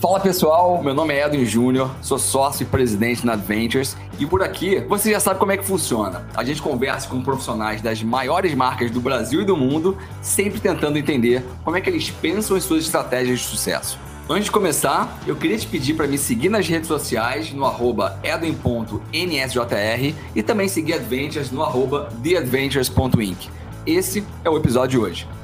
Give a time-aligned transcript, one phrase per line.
[0.00, 4.42] Fala pessoal, meu nome é Edwin Júnior, sou sócio e presidente na Adventures e por
[4.42, 6.26] aqui você já sabe como é que funciona.
[6.34, 10.96] A gente conversa com profissionais das maiores marcas do Brasil e do mundo, sempre tentando
[10.96, 13.98] entender como é que eles pensam em suas estratégias de sucesso.
[14.26, 18.18] Antes de começar, eu queria te pedir para me seguir nas redes sociais no arroba
[18.22, 23.50] edwin.nsjr e também seguir Adventures no arroba theadventures.inc.
[23.86, 25.39] Esse é o episódio de hoje.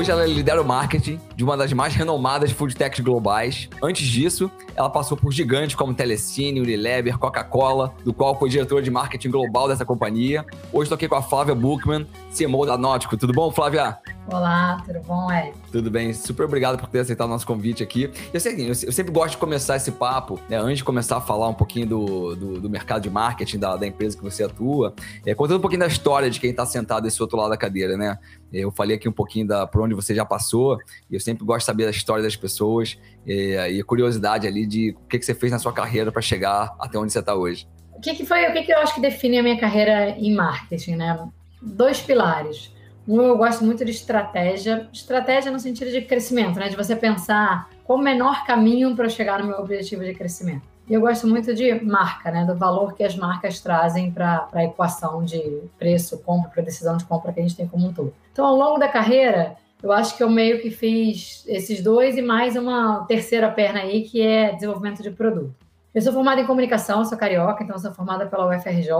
[0.00, 3.66] Hoje ela lidera o marketing de uma das mais renomadas food techs globais.
[3.82, 8.90] Antes disso, ela passou por gigantes como Telecine, Unilever, Coca-Cola, do qual foi diretora de
[8.90, 10.44] marketing global dessa companhia.
[10.70, 13.16] Hoje estou aqui com a Flávia Buchmann, CMO da Nótico.
[13.16, 13.96] Tudo bom, Flávia?
[14.32, 15.52] Olá, tudo bom, Ed?
[15.72, 18.10] Tudo bem, super obrigado por ter aceitado o nosso convite aqui.
[18.32, 21.48] Eu, sei, eu sempre gosto de começar esse papo, né, antes de começar a falar
[21.48, 24.94] um pouquinho do, do, do mercado de marketing da, da, empresa que você atua,
[25.26, 27.96] é, contando um pouquinho da história de quem está sentado desse outro lado da cadeira,
[27.96, 28.18] né?
[28.52, 30.78] Eu falei aqui um pouquinho da, por onde você já passou,
[31.10, 34.90] e eu sempre gosto de saber da história das pessoas e a curiosidade ali de
[34.90, 37.66] o que, que você fez na sua carreira para chegar até onde você está hoje.
[37.94, 40.34] O que, que foi, o que, que eu acho que define a minha carreira em
[40.34, 41.28] marketing, né?
[41.60, 42.72] Dois pilares.
[43.06, 46.68] Um, eu gosto muito de estratégia, estratégia no sentido de crescimento, né?
[46.68, 50.62] De você pensar qual o menor caminho para chegar no meu objetivo de crescimento.
[50.88, 52.44] E eu gosto muito de marca, né?
[52.44, 57.04] Do valor que as marcas trazem para a equação de preço, compra, para decisão de
[57.04, 58.14] compra que a gente tem como um todo.
[58.32, 62.22] Então, ao longo da carreira, eu acho que eu meio que fiz esses dois e
[62.22, 65.54] mais uma terceira perna aí, que é desenvolvimento de produto.
[65.92, 68.92] Eu sou formada em comunicação, sou carioca, então sou formada pela UFRJ.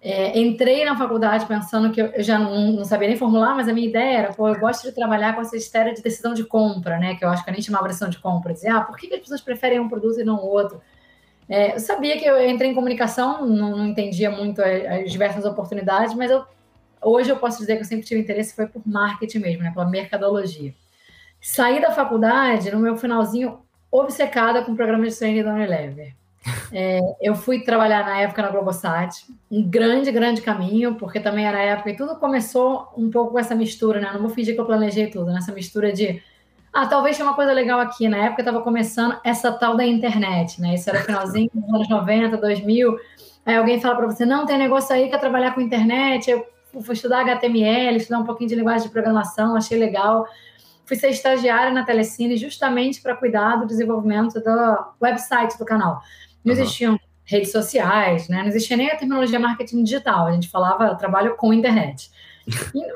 [0.00, 3.72] É, entrei na faculdade pensando que eu, já não, não, sabia nem formular, mas a
[3.72, 6.96] minha ideia era, pô, eu gosto de trabalhar com essa esfera de decisão de compra,
[6.98, 7.16] né?
[7.16, 8.52] Que eu acho que eu nem chamava decisão de compra.
[8.52, 10.80] Dizer, ah, por que, as pessoas preferem um produto e não o outro?
[11.48, 16.14] É, eu sabia que eu entrei em comunicação, não, não entendia muito as, diversas oportunidades,
[16.14, 16.44] mas eu,
[17.02, 19.70] hoje eu posso dizer que eu sempre tive interesse foi por marketing mesmo, né?
[19.72, 20.74] Pela mercadologia.
[21.40, 23.58] Saí da faculdade, no meu finalzinho,
[23.90, 26.14] obcecada com o programa de training da Unilever.
[26.72, 31.58] É, eu fui trabalhar na época na Globosat, um grande, grande caminho, porque também era
[31.58, 34.10] a época e tudo começou um pouco com essa mistura, né?
[34.12, 36.22] Não vou fingir que eu planejei tudo, nessa mistura de
[36.72, 38.08] ah, talvez tenha uma coisa legal aqui.
[38.08, 40.74] Na época estava começando essa tal da internet, né?
[40.74, 42.98] Isso era finalzinho dos anos 90, 2000.
[43.44, 46.30] Aí alguém fala para você: não, tem negócio aí que é trabalhar com internet.
[46.30, 46.46] Eu
[46.80, 50.26] fui estudar HTML, estudar um pouquinho de linguagem de programação, achei legal
[50.84, 56.02] fui ser estagiária na Telecine justamente para cuidar do desenvolvimento do website do canal.
[56.44, 56.60] Não uhum.
[56.60, 58.38] existiam redes sociais, né?
[58.38, 62.10] não existia nem a terminologia marketing digital, a gente falava trabalho com internet.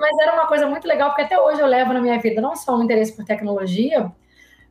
[0.00, 2.54] Mas era uma coisa muito legal, porque até hoje eu levo na minha vida não
[2.56, 4.10] só um interesse por tecnologia,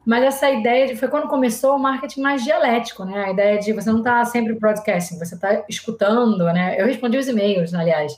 [0.06, 3.26] mas essa ideia de, foi quando começou o marketing mais dialético, né?
[3.26, 6.80] A ideia de você não estar tá sempre broadcasting, você está escutando, né?
[6.80, 8.16] Eu respondi os e-mails, aliás.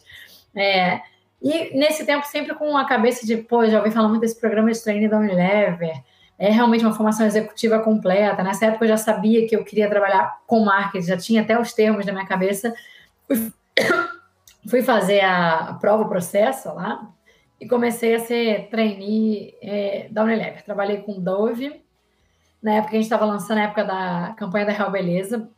[0.55, 1.01] É,
[1.41, 4.71] e nesse tempo, sempre com a cabeça de, pô, já ouvi falar muito desse programa
[4.71, 6.03] de treino da Unilever,
[6.39, 8.43] é realmente uma formação executiva completa.
[8.43, 11.73] Nessa época eu já sabia que eu queria trabalhar com marketing, já tinha até os
[11.73, 12.73] termos na minha cabeça.
[14.69, 17.07] Fui, fazer a, prova, o processo lá,
[17.59, 20.63] e comecei a ser trainee é, da Unilever.
[20.63, 21.81] Trabalhei com Dove,
[22.61, 25.49] na época a gente estava lançando a época da campanha da Real Beleza.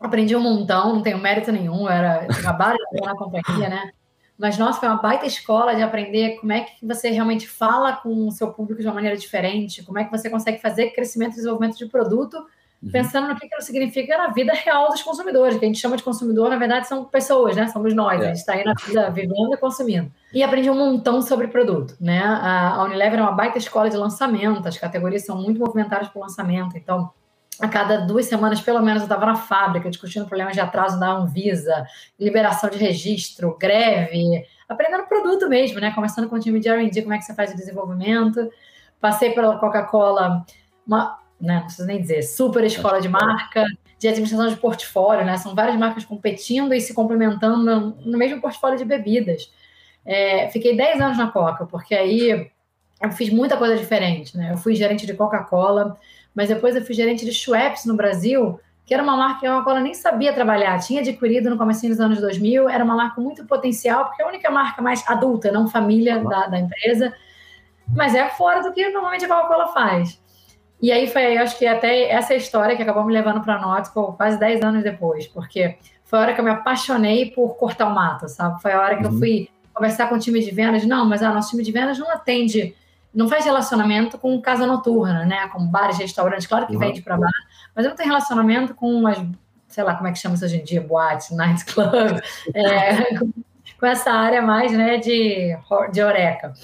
[0.00, 3.90] Aprendi um montão, não tenho mérito nenhum, era de na companhia, né?
[4.38, 8.28] Mas, nossa, foi uma baita escola de aprender como é que você realmente fala com
[8.28, 11.36] o seu público de uma maneira diferente, como é que você consegue fazer crescimento e
[11.36, 12.36] desenvolvimento de produto,
[12.80, 12.90] uhum.
[12.92, 16.04] pensando no que aquilo significa na vida real dos consumidores, que a gente chama de
[16.04, 17.66] consumidor, na verdade, são pessoas, né?
[17.66, 18.26] Somos nós, é.
[18.26, 20.08] a gente está aí na vida vivendo e consumindo.
[20.32, 22.22] E aprendi um montão sobre produto, né?
[22.22, 26.76] A Unilever é uma baita escola de lançamento, as categorias são muito movimentadas por lançamento,
[26.76, 27.10] então
[27.60, 31.10] a cada duas semanas, pelo menos, eu estava na fábrica discutindo problemas de atraso da
[31.10, 31.86] Anvisa,
[32.18, 35.90] liberação de registro, greve, aprendendo produto mesmo, né?
[35.92, 38.48] Começando com o time de R&D, como é que você faz o desenvolvimento.
[39.00, 40.44] Passei pela Coca-Cola,
[40.86, 43.64] uma, né, não preciso nem dizer, super escola de marca,
[43.98, 45.36] de administração de portfólio, né?
[45.36, 49.52] São várias marcas competindo e se complementando no, mesmo portfólio de bebidas.
[50.04, 52.50] É, fiquei 10 anos na Coca, porque aí
[53.00, 54.52] eu fiz muita coisa diferente, né?
[54.52, 55.96] Eu fui gerente de Coca-Cola,
[56.34, 59.52] mas depois eu fui gerente de Schweppes no Brasil, que era uma marca que a
[59.52, 63.20] Coca-Cola nem sabia trabalhar, tinha adquirido no começo dos anos 2000, era uma marca com
[63.20, 67.14] muito potencial, porque é a única marca mais adulta, não família da, da empresa,
[67.94, 70.20] mas é fora do que normalmente a Coca-Cola faz.
[70.80, 73.60] E aí foi, eu acho que até essa história que acabou me levando para a
[73.60, 77.88] Nautical quase 10 anos depois, porque foi a hora que eu me apaixonei por cortar
[77.88, 78.62] o mato, sabe?
[78.62, 79.12] Foi a hora que uhum.
[79.12, 81.98] eu fui conversar com o time de vendas, não, mas ah, nosso time de vendas
[81.98, 82.74] não atende
[83.18, 85.48] não faz relacionamento com casa noturna, né?
[85.48, 86.78] Com bares, restaurantes, claro que uhum.
[86.78, 87.32] vende para bar,
[87.74, 89.20] mas eu não tenho relacionamento com as,
[89.66, 92.22] sei lá, como é que chama isso hoje em dia, boate, nightclub,
[92.54, 95.52] é, com, essa área mais, né, de,
[95.92, 96.54] de oreca.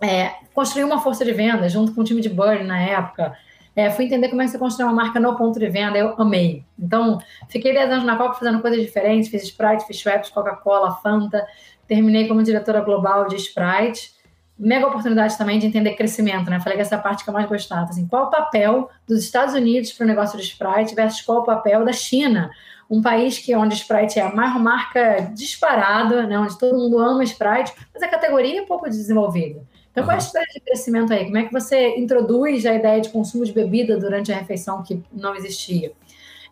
[0.00, 3.36] é, construí uma força de venda junto com o time de Burn na época.
[3.76, 6.14] É, fui entender como é que você constrói uma marca no ponto de venda, eu
[6.16, 6.64] amei.
[6.78, 7.18] Então,
[7.50, 11.46] fiquei 10 anos na Coca fazendo coisas diferentes, fiz Sprite, fiz Schweppes, Coca-Cola, Fanta,
[11.86, 14.14] terminei como diretora global de Sprite.
[14.56, 16.60] Mega oportunidade também de entender crescimento, né?
[16.60, 17.90] Falei que essa parte que eu mais gostava.
[17.90, 21.44] Assim, qual o papel dos Estados Unidos para o negócio de Sprite versus qual o
[21.44, 22.50] papel da China?
[22.88, 26.38] Um país que onde Sprite é a maior marca disparada, né?
[26.38, 29.62] onde todo mundo ama Sprite, mas a categoria é pouco desenvolvida.
[29.90, 30.08] Então, uhum.
[30.08, 31.24] qual é a estratégia de crescimento aí?
[31.24, 35.02] Como é que você introduz a ideia de consumo de bebida durante a refeição que
[35.12, 35.92] não existia?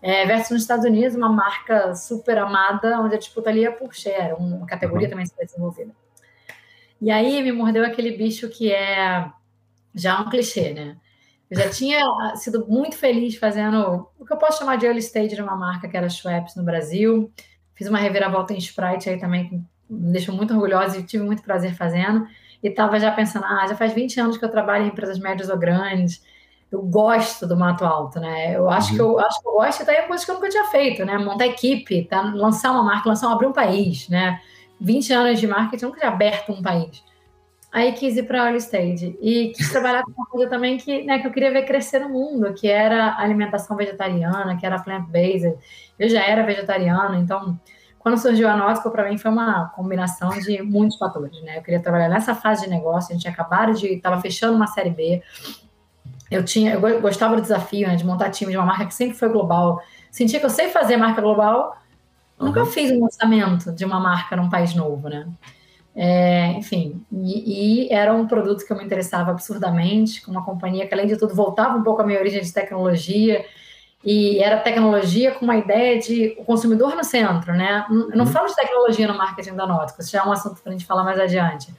[0.01, 3.95] É, versus nos Estados Unidos, uma marca super amada, onde a disputa ali é por
[3.95, 5.11] share, uma categoria uhum.
[5.11, 5.93] também super desenvolvida.
[7.03, 9.29] E aí me mordeu aquele bicho que é
[9.93, 10.97] já um clichê, né?
[11.51, 12.01] Eu já tinha
[12.37, 15.89] sido muito feliz fazendo o que eu posso chamar de early stage de uma marca
[15.89, 17.31] que era Schweppes no Brasil.
[17.75, 19.57] Fiz uma reviravolta em Sprite aí também, que
[19.91, 22.27] me deixou muito orgulhosa e tive muito prazer fazendo
[22.63, 25.51] e estava já pensando, ah, já faz 20 anos que eu trabalho em empresas médias
[25.51, 26.23] ou grandes,
[26.71, 28.57] eu gosto do mato alto, né?
[28.57, 28.97] Eu acho uhum.
[28.97, 31.05] que eu acho que eu gosto, e daí é coisa que eu nunca tinha feito,
[31.05, 31.19] né?
[31.19, 32.23] Montar equipe, tá?
[32.23, 34.41] lançar uma marca, lançar abrir um país, né?
[34.83, 37.03] 20 anos de marketing, nunca tinha aberto um país.
[37.73, 41.05] Aí quis ir para a early stage e quis trabalhar com uma coisa também que,
[41.05, 45.55] né, que eu queria ver crescer no mundo, que era alimentação vegetariana, que era plant-based.
[45.99, 47.59] Eu já era vegetariana, então
[47.99, 51.59] quando surgiu a Nautical, para mim foi uma combinação de muitos fatores, né?
[51.59, 54.91] Eu queria trabalhar nessa fase de negócio, a gente acabara de, estava fechando uma série
[54.91, 55.23] B.
[56.29, 59.17] Eu tinha, eu gostava do desafio, né, de montar time de uma marca que sempre
[59.17, 59.81] foi global.
[60.11, 61.77] Sentia que eu sei fazer marca global,
[62.43, 62.49] uhum.
[62.49, 65.27] nunca fiz um lançamento de uma marca num país novo, né?
[65.95, 70.87] É, enfim, e, e, era um produto que eu me interessava absurdamente, com uma companhia
[70.87, 73.45] que, além de tudo, voltava um pouco à minha origem de tecnologia,
[74.05, 77.85] e era tecnologia com uma ideia de o consumidor no centro, né?
[77.89, 78.33] Eu não uhum.
[78.33, 80.87] falo de tecnologia no marketing da Nautica, isso já é um assunto para a gente
[80.87, 81.73] falar mais adiante.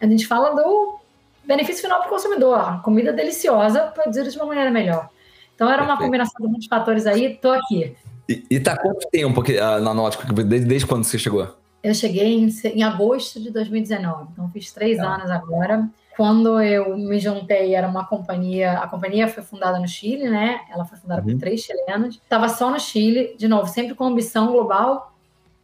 [0.00, 0.98] A gente fala do
[1.44, 5.08] benefício final para o consumidor, comida deliciosa produzida de uma maneira melhor.
[5.54, 7.96] Então era uma combinação de muitos fatores aí, tô aqui.
[8.28, 10.32] E, e tá quanto tempo aqui, uh, na Nautica?
[10.32, 11.48] Desde, desde quando você chegou?
[11.82, 15.14] Eu cheguei em, em agosto de 2019, então fiz três tá.
[15.14, 15.88] anos agora.
[16.16, 18.78] Quando eu me juntei, era uma companhia.
[18.78, 20.60] A companhia foi fundada no Chile, né?
[20.70, 21.32] Ela foi fundada uhum.
[21.32, 22.16] por três chilenos.
[22.16, 25.12] Estava só no Chile, de novo, sempre com ambição global,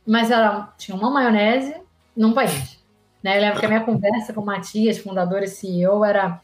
[0.06, 1.74] mas era, tinha uma maionese
[2.16, 2.78] num país.
[3.22, 3.36] Né?
[3.36, 6.40] Eu lembro que a minha conversa com o Matias, fundador e CEO, era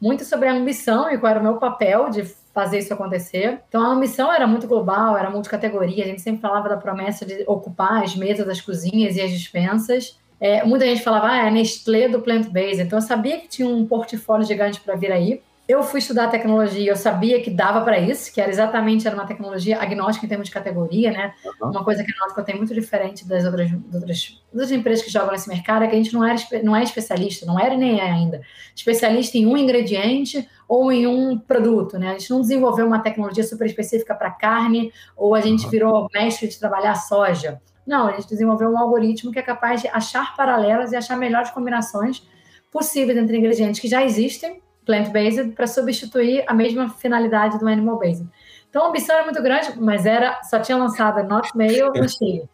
[0.00, 2.22] muito sobre a ambição e qual era o meu papel de
[2.58, 3.60] fazer isso acontecer.
[3.68, 6.02] Então a ambição era muito global, era multicategoria.
[6.02, 10.18] A gente sempre falava da promessa de ocupar as mesas das cozinhas e as dispensas.
[10.40, 12.82] É, muita gente falava, ah, é Nestlé do plant-based.
[12.82, 15.40] Então, eu sabia que tinha um portfólio gigante para vir aí.
[15.68, 19.26] Eu fui estudar tecnologia, eu sabia que dava para isso, que era exatamente era uma
[19.26, 21.34] tecnologia agnóstica em termos de categoria, né?
[21.60, 21.68] Uhum.
[21.68, 25.30] Uma coisa que a Nautica tem muito diferente das outras, das outras, empresas que jogam
[25.30, 28.10] nesse mercado é que a gente não, era, não é especialista, não era nem é
[28.10, 28.40] ainda.
[28.74, 32.12] Especialista em um ingrediente ou em um produto, né?
[32.12, 36.48] A gente não desenvolveu uma tecnologia super específica para carne ou a gente virou mestre
[36.48, 37.60] de trabalhar soja.
[37.86, 41.50] Não, a gente desenvolveu um algoritmo que é capaz de achar paralelas e achar melhores
[41.50, 42.26] combinações
[42.72, 48.26] possíveis entre ingredientes que já existem, plant-based, para substituir a mesma finalidade do animal-based.
[48.70, 52.48] Então a ambição era muito grande, mas era só tinha lançado Not Mail no Chile.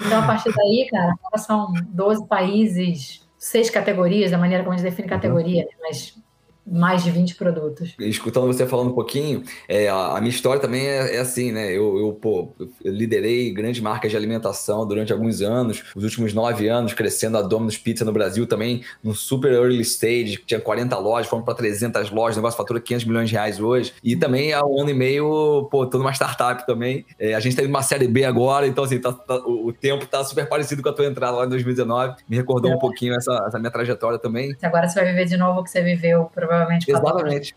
[0.00, 4.90] Então, a partir daí, cara, são 12 países, seis categorias, da maneira como a gente
[4.90, 5.70] define categoria, né?
[5.80, 6.18] mas
[6.66, 7.94] mais de 20 produtos.
[7.98, 11.70] Escutando você falando um pouquinho, é, a, a, minha história também é, é assim, né?
[11.70, 16.68] Eu, eu, pô, eu liderei grandes marcas de alimentação durante alguns anos, os últimos nove
[16.68, 21.28] anos, crescendo a Domino's Pizza no Brasil também, no super early stage, tinha 40 lojas,
[21.28, 23.92] fomos para 300 lojas, o negócio fatura 500 milhões de reais hoje.
[24.02, 27.06] E também há um ano e meio, pô, tô numa startup também.
[27.18, 29.72] É, a gente tá indo uma série B agora, então assim, tá, tá, o, o,
[29.72, 32.16] tempo tá super parecido com a tua entrada lá em 2019.
[32.28, 32.74] Me recordou é.
[32.74, 34.56] um pouquinho essa, essa minha trajetória também.
[34.62, 36.90] Agora você vai viver de novo o que você viveu, provavelmente provavelmente.
[36.90, 37.56] Exatamente.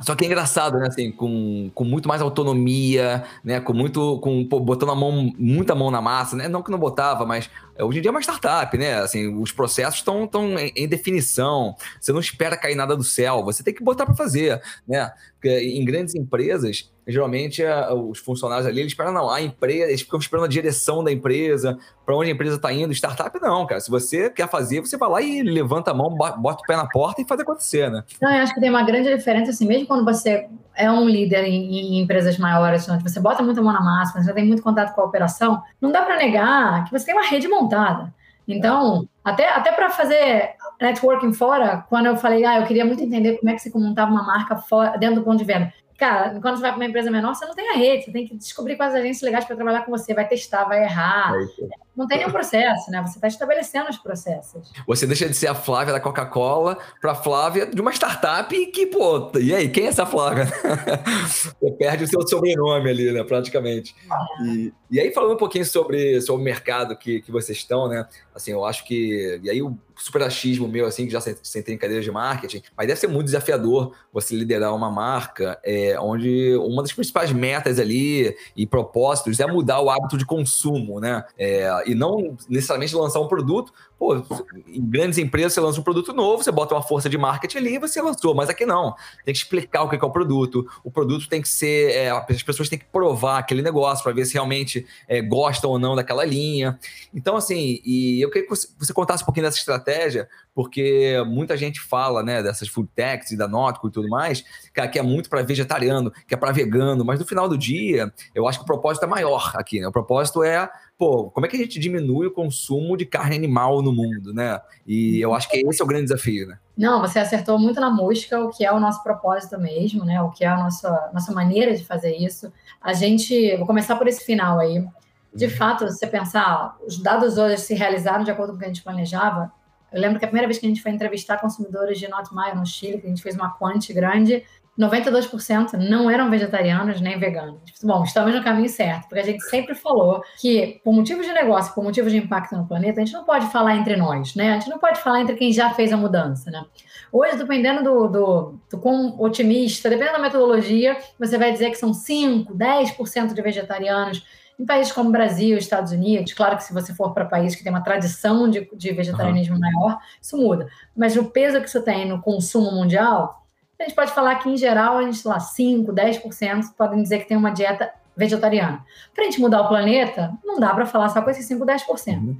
[0.00, 0.88] Só que é engraçado, né?
[0.88, 3.60] Assim, com, com muito mais autonomia, né?
[3.60, 4.18] Com muito.
[4.20, 6.48] Com, pô, botando a mão, muita mão na massa, né?
[6.48, 7.48] Não que não botava, mas
[7.78, 8.94] é, hoje em dia é uma startup, né?
[8.94, 11.74] Assim, os processos estão em, em definição.
[12.00, 15.12] Você não espera cair nada do céu, você tem que botar para fazer, né?
[15.34, 17.62] Porque em grandes empresas, geralmente
[18.08, 21.78] os funcionários ali, eles esperam, não, a empresa, eles ficam esperando a direção da empresa,
[22.04, 22.92] para onde a empresa está indo.
[22.92, 23.80] Startup não, cara.
[23.80, 26.88] Se você quer fazer, você vai lá e levanta a mão, bota o pé na
[26.88, 28.02] porta e faz acontecer, né?
[28.20, 31.44] Não, eu acho que tem uma grande diferença, assim, mesmo quando você é um líder
[31.44, 34.94] em, em empresas maiores, onde você bota muita mão na massa, você tem muito contato
[34.94, 38.14] com a operação, não dá para negar que você tem uma rede montada.
[38.46, 40.50] Então, até, até para fazer
[40.80, 44.10] networking fora, quando eu falei, ah, eu queria muito entender como é que você montava
[44.10, 45.72] uma marca fora, dentro do ponto de venda.
[45.98, 48.26] Cara, quando você vai para uma empresa menor, você não tem a rede, você tem
[48.26, 51.32] que descobrir quais agências legais para trabalhar com você, vai testar, vai errar.
[51.34, 53.00] É não tem nenhum processo, né?
[53.02, 54.70] Você está estabelecendo os processos.
[54.86, 58.86] Você deixa de ser a Flávia da Coca-Cola para a Flávia de uma startup que,
[58.86, 60.46] pô, e aí, quem é essa Flávia?
[61.26, 63.94] Você perde o seu sobrenome ali, né, praticamente.
[64.10, 64.44] É.
[64.44, 68.06] E, e aí, falando um pouquinho sobre, sobre o mercado que, que vocês estão, né?
[68.34, 69.40] Assim, eu acho que.
[69.42, 72.86] E aí, o super achismo meu, assim, que já sentei em cadeiras de marketing, mas
[72.86, 78.36] deve ser muito desafiador você liderar uma marca é, onde uma das principais metas ali
[78.54, 81.24] e propósitos é mudar o hábito de consumo, né?
[81.38, 83.72] É, e não necessariamente lançar um produto.
[83.98, 84.22] Pô,
[84.66, 87.74] em grandes empresas você lança um produto novo, você bota uma força de marketing ali
[87.76, 88.94] e você lançou, mas aqui não.
[89.24, 91.92] Tem que explicar o que é o produto, o produto tem que ser.
[91.92, 95.78] É, as pessoas têm que provar aquele negócio para ver se realmente é, gostam ou
[95.78, 96.78] não daquela linha.
[97.14, 101.80] Então, assim, e eu queria que você, contasse um pouquinho dessa estratégia, porque muita gente
[101.80, 104.44] fala, né, dessas food techs e da Nótico e tudo mais,
[104.92, 108.46] que é muito para vegetariano, que é para vegano, mas no final do dia, eu
[108.46, 109.88] acho que o propósito é maior aqui, né?
[109.88, 113.82] O propósito é, pô, como é que a gente diminui o consumo de carne animal
[113.82, 114.58] no mundo, né?
[114.86, 116.58] E eu acho que esse é o grande desafio, né?
[116.76, 120.20] Não, você acertou muito na mosca, o que é o nosso propósito mesmo, né?
[120.22, 122.52] O que é a nossa, nossa maneira de fazer isso.
[122.80, 124.86] A gente, vou começar por esse final aí.
[125.34, 125.50] De uhum.
[125.50, 128.68] fato, se você pensar, os dados hoje se realizaram de acordo com o que a
[128.68, 129.52] gente planejava.
[129.92, 132.56] Eu lembro que a primeira vez que a gente foi entrevistar consumidores de Not Mayo
[132.56, 134.44] no Chile, que a gente fez uma quant grande,
[134.78, 137.60] 92% não eram vegetarianos nem veganos.
[137.82, 141.74] Bom, estamos no caminho certo, porque a gente sempre falou que, por motivos de negócio,
[141.74, 144.50] por motivos de impacto no planeta, a gente não pode falar entre nós, né?
[144.50, 146.64] A gente não pode falar entre quem já fez a mudança, né?
[147.10, 151.94] Hoje, dependendo do, do, do quão otimista, dependendo da metodologia, você vai dizer que são
[151.94, 154.26] 5, 10% de vegetarianos
[154.58, 157.70] em países como Brasil, Estados Unidos, claro que se você for para países que tem
[157.70, 159.60] uma tradição de, de vegetarianismo uhum.
[159.60, 160.66] maior, isso muda.
[160.96, 163.45] Mas o peso que isso tem no consumo mundial,
[163.78, 167.28] a gente pode falar que, em geral, a gente, lá, 5%, 10% podem dizer que
[167.28, 168.84] tem uma dieta vegetariana.
[169.14, 172.16] Para a gente mudar o planeta, não dá para falar só com esses 5%, 10%.
[172.16, 172.38] Uhum.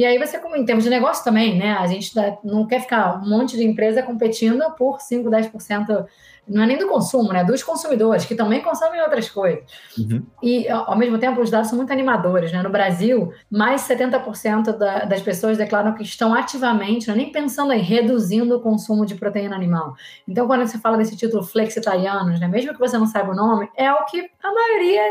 [0.00, 1.74] E aí você, em termos de negócio também, né?
[1.74, 6.06] A gente não quer ficar um monte de empresa competindo por 5, 10%
[6.48, 7.44] não é nem do consumo, né?
[7.44, 9.62] Dos consumidores, que também consomem outras coisas.
[9.98, 10.24] Uhum.
[10.42, 12.62] E, ao mesmo tempo, os dados são muito animadores, né?
[12.62, 17.70] No Brasil, mais 70% da, das pessoas declaram que estão ativamente, não é nem pensando
[17.74, 19.94] em reduzindo o consumo de proteína animal.
[20.26, 22.48] Então, quando você fala desse título flexitarianos, né?
[22.48, 25.02] Mesmo que você não saiba o nome, é o que a maioria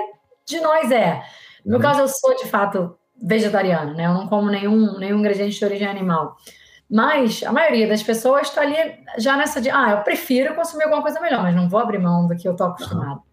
[0.47, 1.21] de nós é.
[1.63, 1.81] No uhum.
[1.81, 4.05] caso, eu sou, de fato, vegetariano, né?
[4.05, 6.37] Eu não como nenhum, nenhum ingrediente de origem animal.
[6.89, 8.75] Mas a maioria das pessoas está ali
[9.17, 12.27] já nessa de, ah, eu prefiro consumir alguma coisa melhor, mas não vou abrir mão
[12.27, 13.17] do que eu estou acostumado.
[13.17, 13.23] Uhum.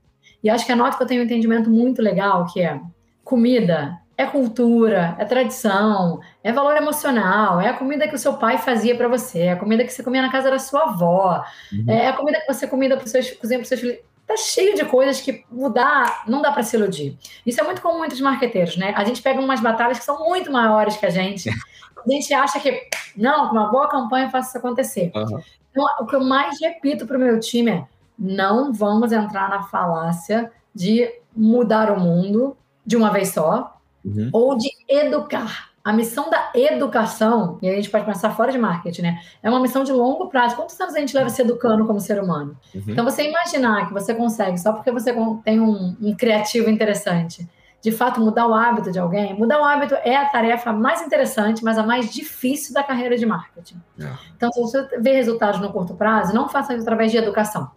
[0.44, 2.80] E acho que a nota que eu tenho um entendimento muito legal, que é
[3.24, 8.56] comida é cultura, é tradição, é valor emocional, é a comida que o seu pai
[8.56, 11.84] fazia para você, é a comida que você comia na casa da sua avó, uhum.
[11.86, 13.98] é a comida que você comida para seus, cozinha para seus filhos.
[14.26, 17.16] Tá cheio de coisas que mudar não dá para se iludir.
[17.44, 18.92] Isso é muito comum entre os marqueteiros, né?
[18.96, 21.48] A gente pega umas batalhas que são muito maiores que a gente
[22.06, 25.12] a gente acha que, não, com uma boa campanha eu faço isso acontecer.
[25.14, 25.40] Uhum.
[25.70, 27.86] Então, o que eu mais repito para o meu time é:
[28.18, 34.30] não vamos entrar na falácia de mudar o mundo de uma vez só uhum.
[34.32, 35.70] ou de educar.
[35.86, 39.20] A missão da educação, e a gente pode pensar fora de marketing, né?
[39.40, 40.56] É uma missão de longo prazo.
[40.56, 42.58] Quantos anos a gente leva se educando como ser humano?
[42.74, 42.82] Uhum.
[42.88, 45.14] Então, você imaginar que você consegue, só porque você
[45.44, 47.48] tem um, um criativo interessante,
[47.80, 51.62] de fato mudar o hábito de alguém, mudar o hábito é a tarefa mais interessante,
[51.62, 53.80] mas a mais difícil da carreira de marketing.
[54.00, 54.10] É.
[54.36, 57.70] Então, se você vê resultados no curto prazo, não faça isso através de educação.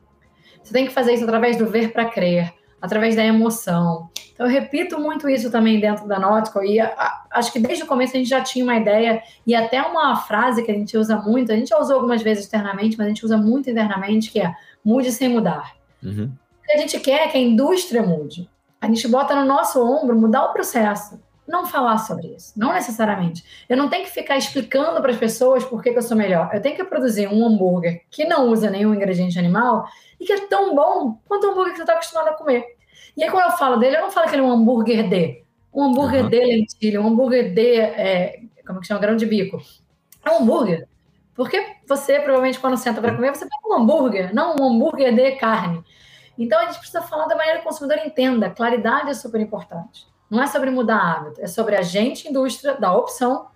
[0.63, 2.51] Você tem que fazer isso através do ver para crer,
[2.81, 4.09] através da emoção.
[4.39, 7.83] Então, eu repito muito isso também dentro da Nautical e a, a, acho que desde
[7.83, 10.97] o começo a gente já tinha uma ideia e até uma frase que a gente
[10.97, 14.31] usa muito, a gente já usou algumas vezes externamente, mas a gente usa muito internamente,
[14.31, 15.75] que é mude sem mudar.
[16.01, 16.31] Uhum.
[16.63, 18.49] O que a gente quer é que a indústria mude.
[18.79, 23.43] A gente bota no nosso ombro mudar o processo, não falar sobre isso, não necessariamente.
[23.67, 26.49] Eu não tenho que ficar explicando para as pessoas por que, que eu sou melhor.
[26.53, 29.85] Eu tenho que produzir um hambúrguer que não usa nenhum ingrediente animal
[30.17, 32.78] e que é tão bom quanto o hambúrguer que você está acostumado a comer.
[33.19, 35.43] E aí, quando eu falo dele, eu não falo que ele é um hambúrguer de.
[35.73, 36.29] Um hambúrguer uhum.
[36.29, 37.75] de lentilha, um hambúrguer de.
[37.77, 39.01] É, como que chama?
[39.01, 39.61] Grão de bico.
[40.23, 40.87] É um hambúrguer.
[41.35, 45.31] Porque você, provavelmente, quando senta para comer, você pega um hambúrguer, não um hambúrguer de
[45.33, 45.83] carne.
[46.37, 48.49] Então, a gente precisa falar da maneira que o consumidor entenda.
[48.49, 50.07] Claridade é super importante.
[50.29, 53.47] Não é sobre mudar hábito, é sobre a gente, indústria, dar opção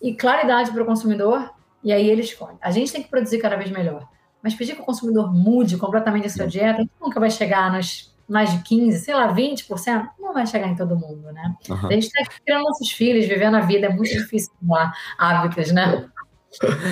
[0.00, 1.52] e claridade para o consumidor,
[1.82, 2.56] e aí ele escolhe.
[2.60, 4.06] A gente tem que produzir cada vez melhor.
[4.40, 8.52] Mas pedir que o consumidor mude completamente a sua dieta nunca vai chegar nos mais
[8.52, 11.54] de 15%, sei lá, 20%, não vai chegar em todo mundo, né?
[11.68, 11.88] Uhum.
[11.88, 16.08] A gente está criando nossos filhos, vivendo a vida, é muito difícil mudar hábitos, né?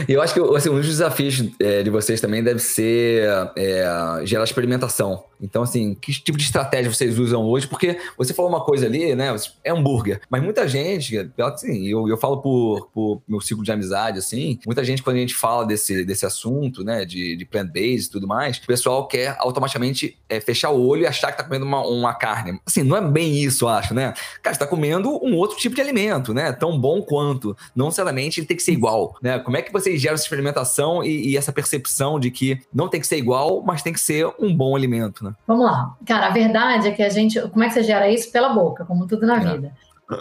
[0.09, 4.45] Eu acho que assim, um dos desafios é, de vocês também deve ser é, gerar
[4.45, 5.25] experimentação.
[5.41, 7.67] Então, assim, que tipo de estratégia vocês usam hoje?
[7.67, 9.35] Porque você falou uma coisa ali, né?
[9.62, 10.21] É hambúrguer.
[10.29, 14.83] Mas muita gente, assim, eu, eu falo por, por meu ciclo de amizade, assim, muita
[14.85, 18.59] gente, quando a gente fala desse, desse assunto, né, de, de plant-based e tudo mais,
[18.59, 22.15] o pessoal quer automaticamente é, fechar o olho e achar que tá comendo uma, uma
[22.15, 22.61] carne.
[22.67, 24.15] Assim, não é bem isso, eu acho, né?
[24.43, 26.53] Cara, você tá comendo um outro tipo de alimento, né?
[26.53, 27.57] Tão bom quanto.
[27.75, 29.38] Não necessariamente ele tem que ser igual, né?
[29.49, 33.00] Como é que vocês geram essa experimentação e, e essa percepção de que não tem
[33.00, 35.33] que ser igual, mas tem que ser um bom alimento, né?
[35.47, 35.97] Vamos lá.
[36.07, 37.40] Cara, a verdade é que a gente.
[37.49, 38.31] Como é que você gera isso?
[38.31, 39.40] Pela boca, como tudo na é.
[39.40, 39.73] vida.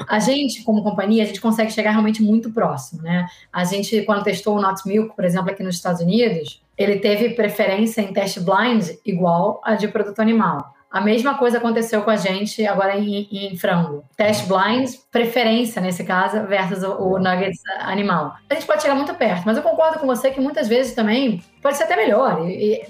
[0.07, 3.27] A gente, como companhia, a gente consegue chegar realmente muito próximo, né?
[3.51, 7.31] A gente, quando testou o Not Milk, por exemplo, aqui nos Estados Unidos, ele teve
[7.31, 10.73] preferência em teste blind igual a de produto animal.
[10.97, 14.03] A mesma coisa aconteceu com a gente agora em, em frango.
[14.15, 18.35] Test blind, preferência nesse caso, versus o, o, nuggets animal.
[18.49, 21.39] A gente pode chegar muito perto, mas eu concordo com você que muitas vezes também
[21.61, 22.49] pode ser até melhor.
[22.49, 22.87] E, e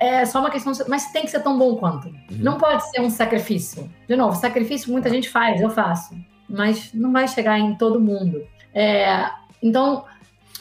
[0.00, 2.08] é só uma questão, mas tem que ser tão bom quanto.
[2.08, 2.38] Uhum.
[2.38, 3.90] Não pode ser um sacrifício.
[4.08, 6.14] De novo, sacrifício muita gente faz, eu faço,
[6.48, 8.42] mas não vai chegar em todo mundo.
[8.72, 9.28] É,
[9.62, 10.06] então,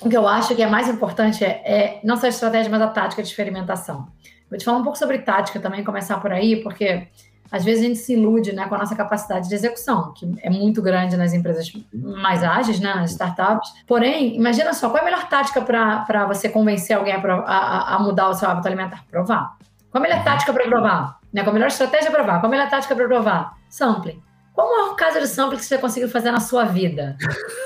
[0.02, 2.82] o que eu acho que é mais importante é, é não só a estratégia, mas
[2.82, 4.06] a tática de experimentação.
[4.50, 7.08] Vou te falar um pouco sobre tática também, começar por aí, porque
[7.52, 10.50] às vezes a gente se ilude né, com a nossa capacidade de execução, que é
[10.50, 13.72] muito grande nas empresas mais ágeis, né, nas startups.
[13.88, 18.00] Porém, imagina só, qual é a melhor tática para você convencer alguém a, a, a,
[18.00, 19.04] mudar o seu hábito alimentar?
[19.10, 19.58] Provar.
[19.92, 21.20] Qual a melhor tática para provar?
[21.34, 22.40] Né, qual a melhor estratégia para provar?
[22.40, 23.58] Qual a melhor tática para provar?
[23.68, 24.22] Sampling.
[24.54, 27.18] Qual o maior caso de sampling que você conseguiu fazer na sua vida?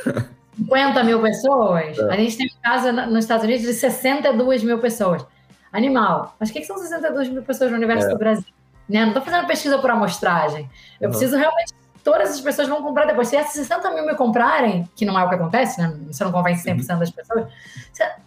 [0.56, 1.98] 50 mil pessoas?
[1.98, 2.13] É.
[2.13, 5.25] A gente tem um caso nos Estados Unidos de 62 mil pessoas.
[5.74, 6.36] Animal.
[6.39, 8.10] Mas o que, são 62 mil pessoas no universo é.
[8.12, 8.46] do Brasil?
[8.88, 9.01] Né?
[9.01, 10.70] Não estou fazendo pesquisa por amostragem.
[11.01, 11.12] Eu uhum.
[11.12, 11.74] preciso realmente.
[12.03, 13.30] Todas as pessoas vão comprar depois.
[13.30, 15.98] Se essas 60 mil me comprarem, que não é o que acontece, né?
[16.08, 17.00] Você não convence 100% uhum.
[17.00, 17.48] das pessoas,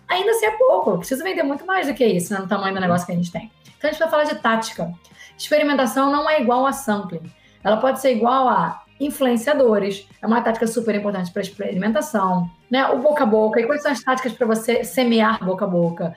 [0.09, 0.91] ainda assim é pouco.
[0.91, 2.41] Eu preciso vender muito mais do que isso, né?
[2.41, 3.51] no tamanho do negócio que a gente tem.
[3.77, 4.93] Então a gente vai falar de tática.
[5.37, 7.31] Experimentação não é igual a sampling.
[7.63, 10.09] Ela pode ser igual a influenciadores.
[10.23, 12.51] É uma tática super importante para experimentação.
[12.71, 12.87] Né?
[12.89, 13.61] O boca a boca.
[13.61, 16.15] E quais são as táticas para você semear boca a boca?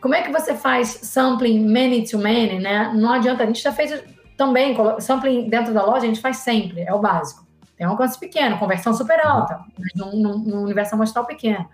[0.00, 2.92] Como é que você faz sampling many to many, né?
[2.94, 4.02] Não adianta, a gente já fez
[4.36, 7.46] também, sampling dentro da loja, a gente faz sempre, é o básico.
[7.76, 11.68] Tem um alcance pequeno, conversão super alta, mas num, num, num universo amostral pequeno.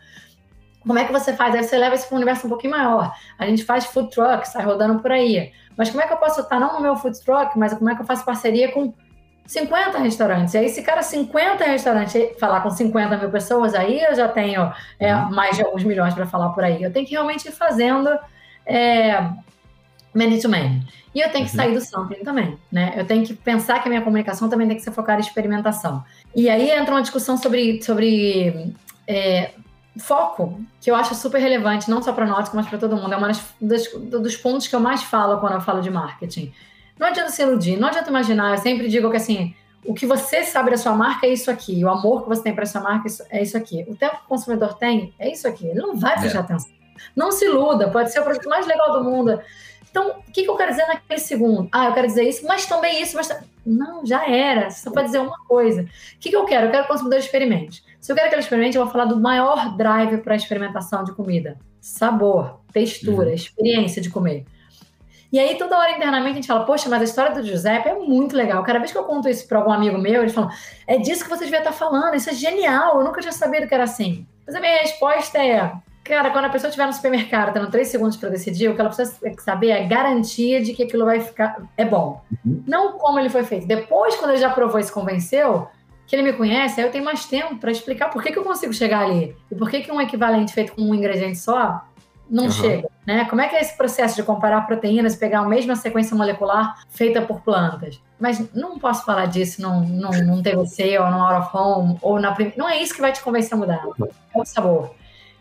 [0.80, 1.54] Como é que você faz?
[1.54, 3.12] Aí você leva isso para um universo um pouquinho maior.
[3.38, 5.52] A gente faz food truck, sai rodando por aí.
[5.76, 7.94] Mas como é que eu posso estar, não no meu food truck, mas como é
[7.94, 8.94] que eu faço parceria com
[9.46, 10.54] 50 restaurantes.
[10.54, 14.72] E aí, se cara 50 restaurantes falar com 50 mil pessoas, aí eu já tenho
[14.98, 15.30] é, uhum.
[15.30, 16.82] mais de alguns milhões para falar por aí.
[16.82, 18.18] Eu tenho que realmente ir fazendo
[18.64, 19.28] é,
[20.12, 20.82] many to many.
[21.14, 21.56] E eu tenho que uhum.
[21.56, 22.92] sair do sampling também, né?
[22.96, 26.04] Eu tenho que pensar que a minha comunicação também tem que ser focada em experimentação.
[26.34, 28.74] E aí entra uma discussão sobre, sobre
[29.06, 29.52] é,
[29.98, 33.14] foco, que eu acho super relevante, não só para nós, mas para todo mundo.
[33.14, 36.52] É um dos, dos pontos que eu mais falo quando eu falo de marketing.
[36.98, 38.52] Não adianta se iludir, não adianta imaginar.
[38.52, 39.54] Eu sempre digo que assim,
[39.84, 42.54] o que você sabe da sua marca é isso aqui, o amor que você tem
[42.54, 43.84] para sua marca é isso aqui.
[43.88, 45.66] O tempo que o consumidor tem é isso aqui.
[45.66, 46.42] Ele não vai prestar é.
[46.42, 46.70] atenção.
[47.14, 49.40] Não se iluda, pode ser o produto mais legal do mundo.
[49.90, 51.68] Então, o que, que eu quero dizer naquele segundo?
[51.72, 53.34] Ah, eu quero dizer isso, mas também isso, mas.
[53.64, 54.70] Não, já era.
[54.70, 55.82] Você só pode dizer uma coisa.
[55.82, 56.66] O que, que eu quero?
[56.66, 57.82] Eu quero que o consumidor experimente.
[57.98, 61.02] Se eu quero que ele experimente, eu vou falar do maior drive para a experimentação
[61.02, 63.34] de comida: sabor, textura, uhum.
[63.34, 64.44] experiência de comer.
[65.32, 67.94] E aí, toda hora internamente, a gente fala, poxa, mas a história do Giuseppe é
[67.94, 68.62] muito legal.
[68.62, 70.50] Cada vez que eu conto isso para algum amigo meu, eles falam,
[70.86, 73.66] é disso que você devia estar tá falando, isso é genial, eu nunca tinha sabido
[73.66, 74.26] que era assim.
[74.46, 75.72] Mas a minha resposta é,
[76.04, 78.90] cara, quando a pessoa estiver no supermercado, tendo três segundos para decidir, o que ela
[78.90, 82.22] precisa saber é garantia de que aquilo vai ficar, é bom.
[82.44, 82.62] Uhum.
[82.66, 83.66] Não como ele foi feito.
[83.66, 85.68] Depois, quando ele já provou e se convenceu,
[86.06, 88.44] que ele me conhece, aí eu tenho mais tempo para explicar por que, que eu
[88.44, 89.36] consigo chegar ali.
[89.50, 91.84] E por que, que um equivalente feito com um ingrediente só
[92.28, 92.50] não uhum.
[92.50, 93.24] chega, né?
[93.26, 97.22] Como é que é esse processo de comparar proteínas, pegar a mesma sequência molecular feita
[97.22, 98.00] por plantas?
[98.18, 102.18] Mas não posso falar disso num, num, num TVC ou no Out of Home ou
[102.18, 103.84] na não é isso que vai te convencer a mudar.
[104.34, 104.94] É o sabor.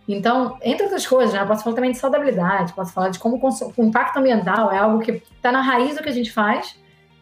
[0.08, 1.42] Então, entre outras coisas, né?
[1.42, 3.40] Eu posso falar também de saudabilidade, posso falar de como
[3.78, 6.76] o impacto ambiental é algo que está na raiz do que a gente faz.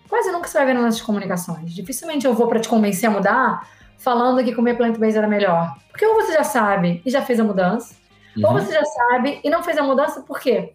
[0.10, 1.74] Quase nunca você vai ver nas nossas comunicações.
[1.74, 5.74] Dificilmente eu vou para te convencer a mudar falando que comer plant-based era melhor.
[5.90, 7.96] Porque ou você já sabe e já fez a mudança,
[8.36, 8.46] Uhum.
[8.46, 10.74] Ou você já sabe e não fez a mudança, por quê?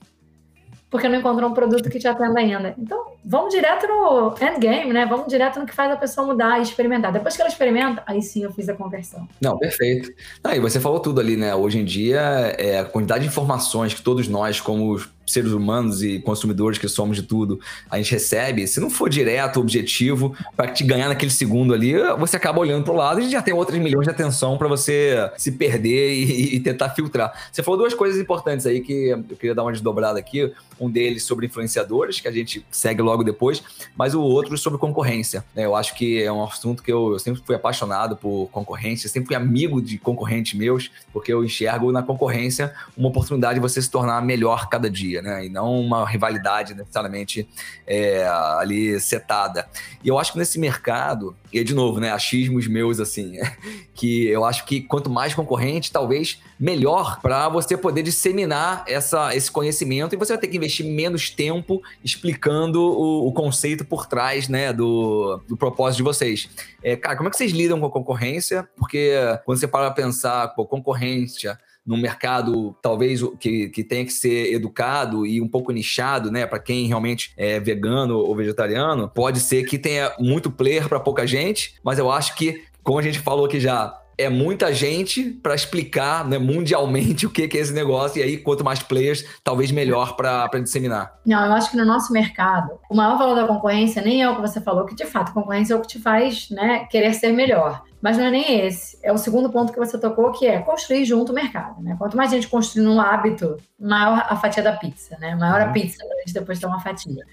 [0.90, 2.74] Porque não encontrou um produto que te atenda ainda.
[2.78, 5.04] Então, vamos direto no endgame, né?
[5.04, 7.12] Vamos direto no que faz a pessoa mudar e experimentar.
[7.12, 9.28] Depois que ela experimenta, aí sim eu fiz a conversão.
[9.38, 10.10] Não, perfeito.
[10.42, 11.54] Ah, e você falou tudo ali, né?
[11.54, 12.20] Hoje em dia,
[12.58, 17.16] é, a quantidade de informações que todos nós, como seres humanos e consumidores que somos
[17.16, 17.60] de tudo,
[17.90, 22.36] a gente recebe, se não for direto, objetivo, para te ganhar naquele segundo ali, você
[22.36, 25.52] acaba olhando para o lado e já tem outras milhões de atenção para você se
[25.52, 27.32] perder e, e, tentar filtrar.
[27.52, 30.52] Você falou duas coisas importantes aí que eu queria dar uma desdobrada aqui.
[30.80, 33.62] Um deles sobre influenciadores, que a gente segue logo depois,
[33.96, 35.44] mas o outro sobre concorrência.
[35.54, 35.64] Né?
[35.64, 39.26] Eu acho que é um assunto que eu, eu sempre fui apaixonado por concorrência, sempre
[39.26, 43.90] fui amigo de concorrentes meus, porque eu enxergo na concorrência uma oportunidade de você se
[43.90, 45.46] tornar melhor cada dia, né?
[45.46, 47.48] E não uma rivalidade necessariamente
[47.86, 49.68] é, ali setada.
[50.02, 53.38] E eu acho que nesse mercado, e de novo, né, achismos meus assim,
[53.94, 59.50] que eu acho que quanto mais concorrente, talvez melhor para você poder disseminar essa, esse
[59.50, 64.48] conhecimento e você vai ter que investir menos tempo explicando o, o conceito por trás,
[64.48, 66.48] né, do, do propósito de vocês.
[66.82, 68.68] É, cara, como é que vocês lidam com a concorrência?
[68.76, 69.12] Porque
[69.44, 75.24] quando você para pensar, pô, concorrência, num mercado talvez que, que tenha que ser educado
[75.24, 79.78] e um pouco nichado, né, para quem realmente é vegano ou vegetariano, pode ser que
[79.78, 83.58] tenha muito player para pouca gente, mas eu acho que, como a gente falou aqui
[83.58, 88.22] já, é muita gente para explicar né, mundialmente o que, que é esse negócio, e
[88.22, 91.14] aí, quanto mais players, talvez melhor para disseminar.
[91.24, 94.34] Não, eu acho que no nosso mercado, o maior valor da concorrência nem é o
[94.34, 97.14] que você falou, que de fato a concorrência é o que te faz né, querer
[97.14, 97.82] ser melhor.
[98.00, 98.96] Mas não é nem esse.
[99.02, 101.82] É o segundo ponto que você tocou, que é construir junto o mercado.
[101.82, 101.96] Né?
[101.98, 105.34] Quanto mais gente construindo um hábito, maior a fatia da pizza, né?
[105.34, 105.72] Maior a uhum.
[105.72, 107.24] pizza, a gente depois tem uma fatia.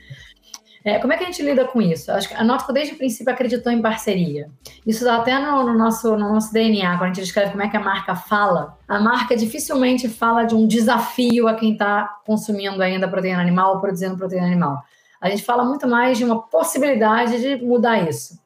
[0.85, 2.11] É, como é que a gente lida com isso?
[2.11, 4.51] Acho que a Notco desde o princípio acreditou em parceria.
[4.85, 7.67] Isso dá até no, no, nosso, no nosso DNA, quando a gente descreve como é
[7.67, 8.77] que a marca fala.
[8.87, 13.81] A marca dificilmente fala de um desafio a quem está consumindo ainda proteína animal ou
[13.81, 14.83] produzindo proteína animal.
[15.19, 18.39] A gente fala muito mais de uma possibilidade de mudar isso.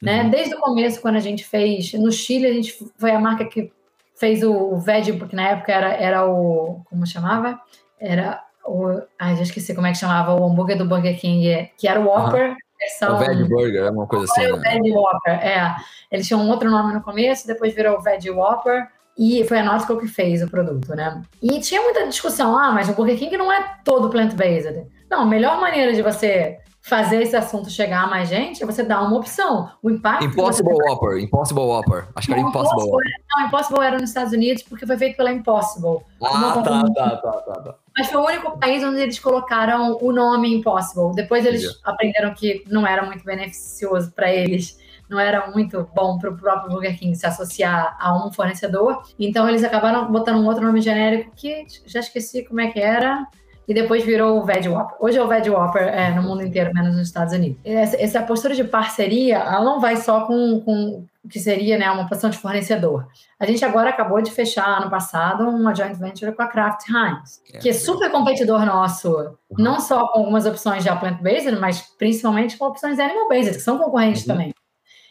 [0.00, 0.22] Né?
[0.22, 0.30] Uhum.
[0.30, 3.70] Desde o começo, quando a gente fez, no Chile, a gente foi a marca que
[4.14, 7.60] fez o veg, porque na época era, era o, como chamava?
[8.00, 11.88] Era o, ai, já esqueci como é que chamava o hambúrguer do Burger King, que
[11.88, 12.56] era o Whopper, uhum.
[12.78, 13.16] versão...
[13.16, 14.46] O Veg Burger, é uma coisa assim.
[14.46, 14.70] o né?
[14.70, 15.76] Veg Whopper, é.
[16.10, 19.64] Eles tinham um outro nome no começo, depois virou o Veg Whopper, e foi a
[19.64, 21.22] Nautical que fez o produto, né?
[21.42, 24.86] E tinha muita discussão, ah, mas o Burger King não é todo plant-based.
[25.10, 28.82] Não, a melhor maneira de você fazer esse assunto chegar a mais gente é você
[28.82, 29.70] dar uma opção.
[29.82, 30.24] O impacto.
[30.24, 30.90] Impossible você...
[30.90, 31.18] Whopper.
[31.18, 32.08] Impossible Whopper.
[32.14, 33.12] Acho que era Impossible, Whopper.
[33.30, 35.98] Não, Impossible era nos Estados Unidos porque foi feito pela Impossible.
[36.22, 40.12] Ah, tá, tá, tá, tá, tá, Mas foi o único país onde eles colocaram o
[40.12, 41.14] nome Impossible.
[41.14, 41.80] Depois eles Entendi.
[41.84, 44.78] aprenderam que não era muito beneficioso para eles.
[45.08, 49.02] Não era muito bom para o próprio Burger King se associar a um fornecedor.
[49.18, 53.26] Então eles acabaram botando um outro nome genérico que já esqueci como é que era
[53.72, 54.96] e depois virou o Veg Whopper.
[55.00, 57.58] Hoje é o Veg Whopper é, no mundo inteiro, menos nos Estados Unidos.
[57.64, 61.90] Essa, essa postura de parceria, ela não vai só com, com o que seria né,
[61.90, 63.08] uma posição de fornecedor.
[63.40, 67.40] A gente agora acabou de fechar, ano passado, uma joint venture com a Kraft Heinz,
[67.50, 69.34] é, que é super competidor nosso, uhum.
[69.56, 74.20] não só com algumas opções já plant-based, mas principalmente com opções animal-based, que são concorrentes
[74.22, 74.28] uhum.
[74.28, 74.54] também.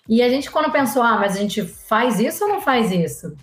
[0.08, 3.36] E a gente, quando pensou, ah, mas a gente faz isso ou não faz isso?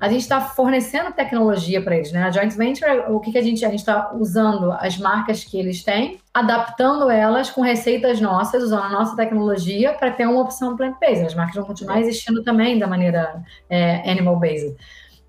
[0.00, 2.22] A gente está fornecendo tecnologia para eles, né?
[2.22, 5.58] A joint venture, o que, que a gente a gente está usando as marcas que
[5.58, 10.76] eles têm, adaptando elas com receitas nossas, usando a nossa tecnologia para ter uma opção
[10.76, 11.26] plant-based.
[11.26, 14.76] As marcas vão continuar existindo também da maneira é, animal-based.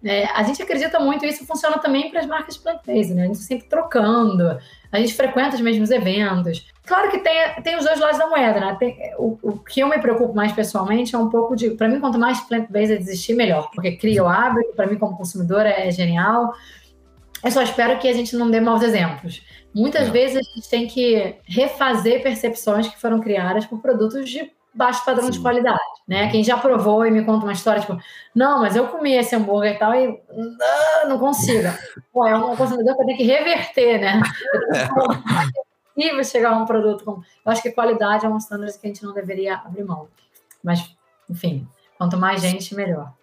[0.04, 3.24] É, a gente acredita muito, e isso funciona também para as marcas plant-based, né?
[3.24, 4.58] A gente está sempre trocando,
[4.92, 6.66] a gente frequenta os mesmos eventos.
[6.90, 8.76] Claro que tem, tem os dois lados da moeda, né?
[8.80, 11.70] Tem, o, o que eu me preocupo mais pessoalmente é um pouco de.
[11.70, 15.70] Para mim, quanto mais plant-based existir, melhor, porque cria o hábito, para mim, como consumidora,
[15.70, 16.52] é genial.
[17.44, 19.46] Eu só espero que a gente não dê maus exemplos.
[19.72, 20.10] Muitas é.
[20.10, 25.26] vezes a gente tem que refazer percepções que foram criadas por produtos de baixo padrão
[25.26, 25.32] Sim.
[25.34, 26.24] de qualidade, né?
[26.24, 26.32] Uhum.
[26.32, 28.00] Quem já provou e me conta uma história, tipo,
[28.34, 31.70] não, mas eu comi esse hambúrguer e tal e não, não consigo.
[32.12, 34.22] Pô, é um consumidor que eu tenho que reverter, né?
[36.00, 37.12] É possível chegar a um produto com...
[37.12, 40.08] Eu acho que qualidade é um standard que a gente não deveria abrir mão.
[40.64, 40.96] Mas,
[41.30, 43.14] enfim, quanto mais gente, melhor.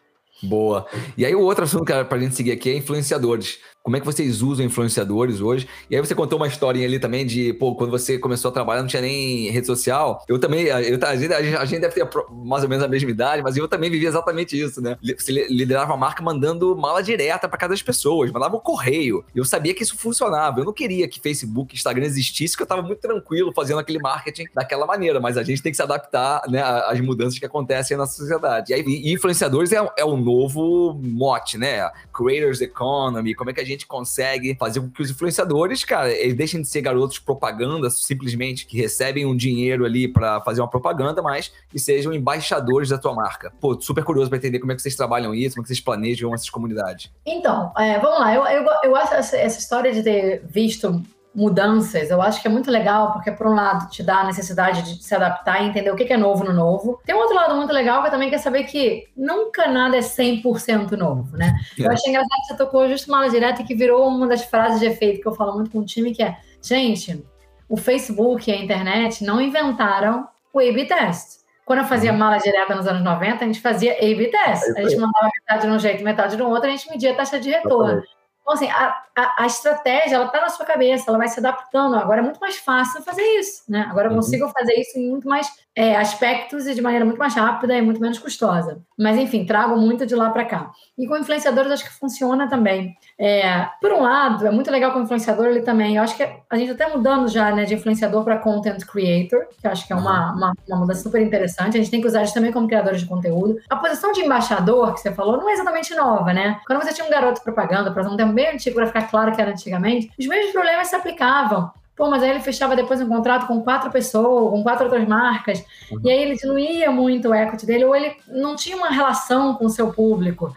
[0.43, 0.87] Boa.
[1.17, 4.07] E aí o outro assunto, cara, pra gente seguir aqui é influenciadores como é que
[4.07, 5.68] vocês usam influenciadores hoje.
[5.88, 8.81] E aí você contou uma historinha ali também de, pô, quando você começou a trabalhar
[8.81, 10.25] não tinha nem rede social.
[10.27, 12.09] Eu também, eu, a, gente, a gente deve ter
[12.44, 14.99] mais ou menos a mesma idade, mas eu também vivi exatamente isso, né?
[15.16, 19.25] Você liderava a marca mandando mala direta para cada das pessoas, mandava o correio.
[19.33, 20.59] Eu sabia que isso funcionava.
[20.59, 24.46] Eu não queria que Facebook, Instagram existisse, que eu tava muito tranquilo fazendo aquele marketing
[24.53, 28.07] daquela maneira, mas a gente tem que se adaptar, né, às mudanças que acontecem na
[28.07, 28.72] sociedade.
[28.72, 31.88] E aí, influenciadores é, é o novo mote, né?
[32.12, 36.11] Creators Economy, como é que a gente gente consegue fazer com que os influenciadores, cara,
[36.12, 40.71] eles deixem de ser garotos propaganda, simplesmente que recebem um dinheiro ali para fazer uma
[40.71, 43.53] propaganda, mas que sejam embaixadores da tua marca.
[43.61, 45.81] Pô, super curioso para entender como é que vocês trabalham isso, como é que vocês
[45.81, 47.11] planejam essas comunidades.
[47.25, 48.35] Então, é, vamos lá.
[48.35, 51.03] Eu, eu, eu acho essa, essa história de ter visto
[51.37, 54.83] mudanças, eu acho que é muito legal, porque, por um lado, te dá a necessidade
[54.83, 56.99] de se adaptar e entender o que é novo no novo.
[57.05, 60.01] Tem um outro lado muito legal que eu também quer saber que nunca nada é
[60.01, 61.55] 100% novo, né?
[61.79, 61.83] É.
[61.83, 64.81] Eu achei engraçado que você tocou justo uma aula direta que virou uma das frases
[64.81, 67.22] de efeito que eu falo muito com o time, que é, gente,
[67.68, 71.44] o Facebook e a internet não inventaram o A-B test.
[71.66, 72.18] Quando eu fazia uhum.
[72.18, 74.62] mala direta nos anos 90, a gente fazia A-B test.
[74.75, 77.38] A gente mandava metade de um jeito, metade do outro, a gente media a taxa
[77.38, 78.03] de retorno.
[78.47, 81.97] Então, assim, a, a, a estratégia, ela está na sua cabeça, ela vai se adaptando.
[81.97, 83.89] Agora é muito mais fácil fazer isso, né?
[83.91, 84.19] Agora eu uhum.
[84.19, 87.83] consigo fazer isso em muito mais é, aspectos e de maneira muito mais rápida e
[87.83, 88.81] muito menos custosa.
[88.99, 90.73] Mas, enfim, trago muito de lá para cá.
[90.97, 92.97] E com influenciadores, acho que funciona também.
[93.19, 95.97] É, por um lado, é muito legal com influenciador, ele também.
[95.97, 99.67] Eu acho que a gente até mudando já né, de influenciador para content creator, que
[99.67, 101.77] eu acho que é uma, uma, uma, mudança super interessante.
[101.77, 103.59] A gente tem que usar isso também como criadores de conteúdo.
[103.69, 106.59] A posição de embaixador, que você falou, não é exatamente nova, né?
[106.67, 109.43] Quando você tinha um garoto propaganda, para um tempo bem antigo, para ficar claro que
[109.43, 111.71] era antigamente, os mesmos problemas se aplicavam.
[111.97, 115.65] Pô, mas aí ele fechava depois um contrato com quatro pessoas, com quatro outras marcas,
[115.91, 116.01] uhum.
[116.05, 119.65] e aí ele diluía muito o equity dele, ou ele não tinha uma relação com
[119.65, 120.55] o seu público.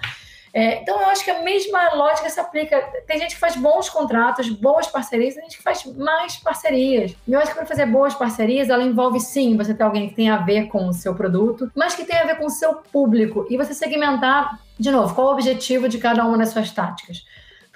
[0.54, 2.82] É, então, eu acho que a mesma lógica se aplica.
[3.06, 7.16] Tem gente que faz bons contratos, boas parcerias, tem gente que faz mais parcerias.
[7.28, 10.16] E eu acho que para fazer boas parcerias, ela envolve sim você ter alguém que
[10.16, 12.76] tem a ver com o seu produto, mas que tem a ver com o seu
[12.76, 13.46] público.
[13.50, 17.24] E você segmentar, de novo, qual o objetivo de cada uma das suas táticas.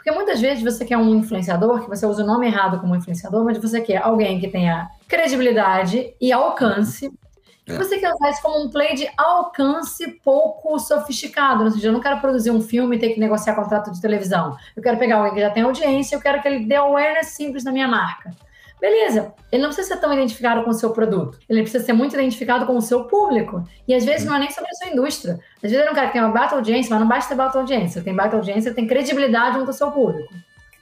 [0.04, 3.46] Porque muitas vezes você quer um influenciador, que você usa o nome errado como influenciador,
[3.46, 7.10] mas você quer alguém que tenha credibilidade e alcance.
[7.66, 7.78] É.
[7.78, 11.64] Você quer usar isso como um play de alcance pouco sofisticado.
[11.64, 14.58] Ou seja, eu não quero produzir um filme e ter que negociar contrato de televisão.
[14.76, 17.64] Eu quero pegar alguém que já tem audiência, eu quero que ele dê awareness simples
[17.64, 18.32] na minha marca.
[18.84, 22.16] Beleza, ele não precisa ser tão identificado com o seu produto, ele precisa ser muito
[22.16, 23.64] identificado com o seu público.
[23.88, 25.40] E às vezes não é nem sobre a sua indústria.
[25.56, 27.36] Às vezes ele é um cara que tem uma baixa audiência, mas não basta ter
[27.36, 28.04] baixa audiência.
[28.04, 30.34] Tem baixa audiência, tem credibilidade junto ao seu público.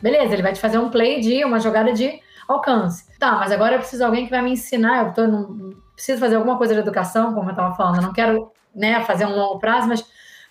[0.02, 3.06] Beleza, ele vai te fazer um play de, uma jogada de alcance.
[3.20, 6.20] Tá, mas agora eu preciso de alguém que vai me ensinar, eu tô no, preciso
[6.20, 9.36] fazer alguma coisa de educação, como eu estava falando, eu não quero né, fazer um
[9.36, 10.04] longo prazo, mas,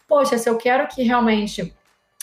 [0.06, 1.74] poxa, se eu quero que realmente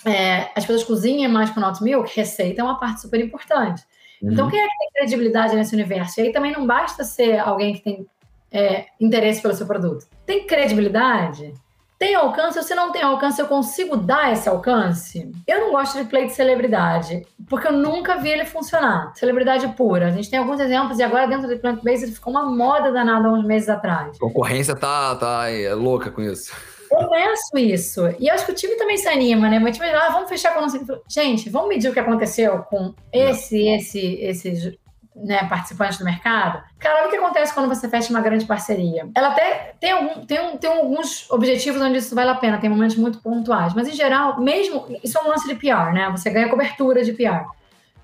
[0.06, 3.84] é, as pessoas cozinhem mais com o Not Milk, receita é uma parte super importante.
[4.18, 4.34] Então, uhum.
[4.34, 6.20] Então, quem é que tem credibilidade nesse universo?
[6.20, 8.06] E aí também não basta ser alguém que tem
[8.52, 10.06] é, interesse pelo seu produto.
[10.26, 11.54] Tem credibilidade?
[12.00, 12.62] Tem alcance?
[12.62, 15.32] Se não tem alcance, eu consigo dar esse alcance?
[15.48, 19.12] Eu não gosto de play de celebridade, porque eu nunca vi ele funcionar.
[19.16, 20.08] Celebridade pura.
[20.08, 23.32] A gente tem alguns exemplos, e agora dentro do plant-based ficou uma moda danada há
[23.32, 24.16] uns meses atrás.
[24.16, 26.54] A concorrência tá, tá é, louca com isso.
[26.92, 28.02] Eu isso.
[28.20, 29.60] E acho que o time também se anima, né?
[29.60, 30.80] Meu time, ah, vamos fechar com a nossa.
[31.08, 34.78] Gente, vamos medir o que aconteceu com esse, esse, esses
[35.16, 36.64] né, participantes do mercado.
[36.80, 39.10] Cara, olha o que acontece quando você fecha uma grande parceria.
[39.16, 42.70] Ela até tem, algum, tem, um, tem alguns objetivos onde isso vale a pena, tem
[42.70, 43.74] momentos muito pontuais.
[43.74, 44.86] Mas, em geral, mesmo.
[45.04, 46.10] Isso é um lance de PR, né?
[46.12, 47.46] Você ganha cobertura de PR.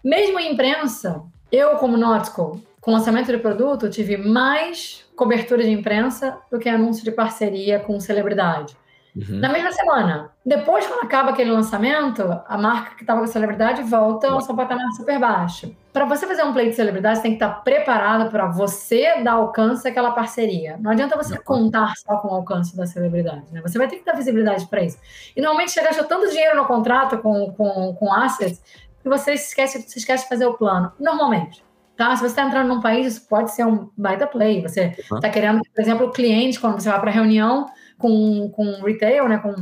[0.03, 6.37] Mesmo em imprensa, eu, como Nautical, com lançamento de produto, tive mais cobertura de imprensa
[6.51, 8.75] do que anúncio de parceria com celebridade.
[9.15, 9.39] Uhum.
[9.39, 10.31] Na mesma semana.
[10.43, 14.55] Depois, quando acaba aquele lançamento, a marca que estava com a celebridade volta ao seu
[14.55, 15.75] patamar super baixo.
[15.91, 19.33] Para você fazer um play de celebridade, você tem que estar preparado para você dar
[19.33, 20.77] alcance àquela parceria.
[20.79, 23.61] Não adianta você contar só com o alcance da celebridade, né?
[23.61, 24.97] Você vai ter que dar visibilidade para isso.
[25.35, 28.61] E normalmente você gasta tanto dinheiro no contrato com, com, com assets
[29.03, 30.91] que você esquece, você esquece de fazer o plano.
[30.99, 31.63] Normalmente.
[31.95, 32.15] Tá?
[32.15, 34.61] Se você está entrando num país, isso pode ser um baita play.
[34.61, 39.27] Você está querendo, por exemplo, o cliente, quando você vai para reunião com, com retail,
[39.29, 39.53] né, com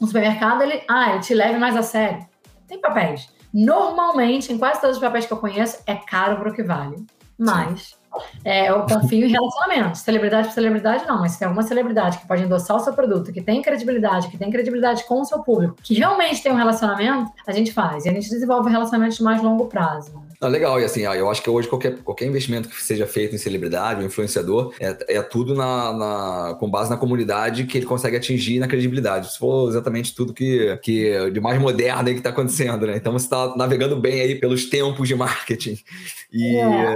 [0.00, 2.24] um supermercado, ele, ah, ele te leve mais a sério.
[2.68, 3.28] Tem papéis.
[3.52, 7.04] Normalmente, em quase todos os papéis que eu conheço, é caro para o que vale.
[7.38, 7.96] Mas
[8.44, 10.00] é, eu confio em relacionamentos.
[10.00, 13.32] Celebridade por celebridade, não, mas se tem alguma celebridade que pode endossar o seu produto,
[13.32, 17.30] que tem credibilidade, que tem credibilidade com o seu público, que realmente tem um relacionamento,
[17.46, 18.04] a gente faz.
[18.04, 20.22] E a gente desenvolve relacionamentos de mais longo prazo.
[20.42, 23.38] Ah, legal, e assim, eu acho que hoje qualquer, qualquer investimento que seja feito em
[23.38, 28.16] celebridade ou influenciador é, é tudo na, na, com base na comunidade que ele consegue
[28.16, 29.32] atingir na credibilidade.
[29.32, 32.96] Se for exatamente tudo que, que de mais moderno aí que está acontecendo, né?
[32.96, 35.78] Então você está navegando bem aí pelos tempos de marketing.
[36.32, 36.94] E, é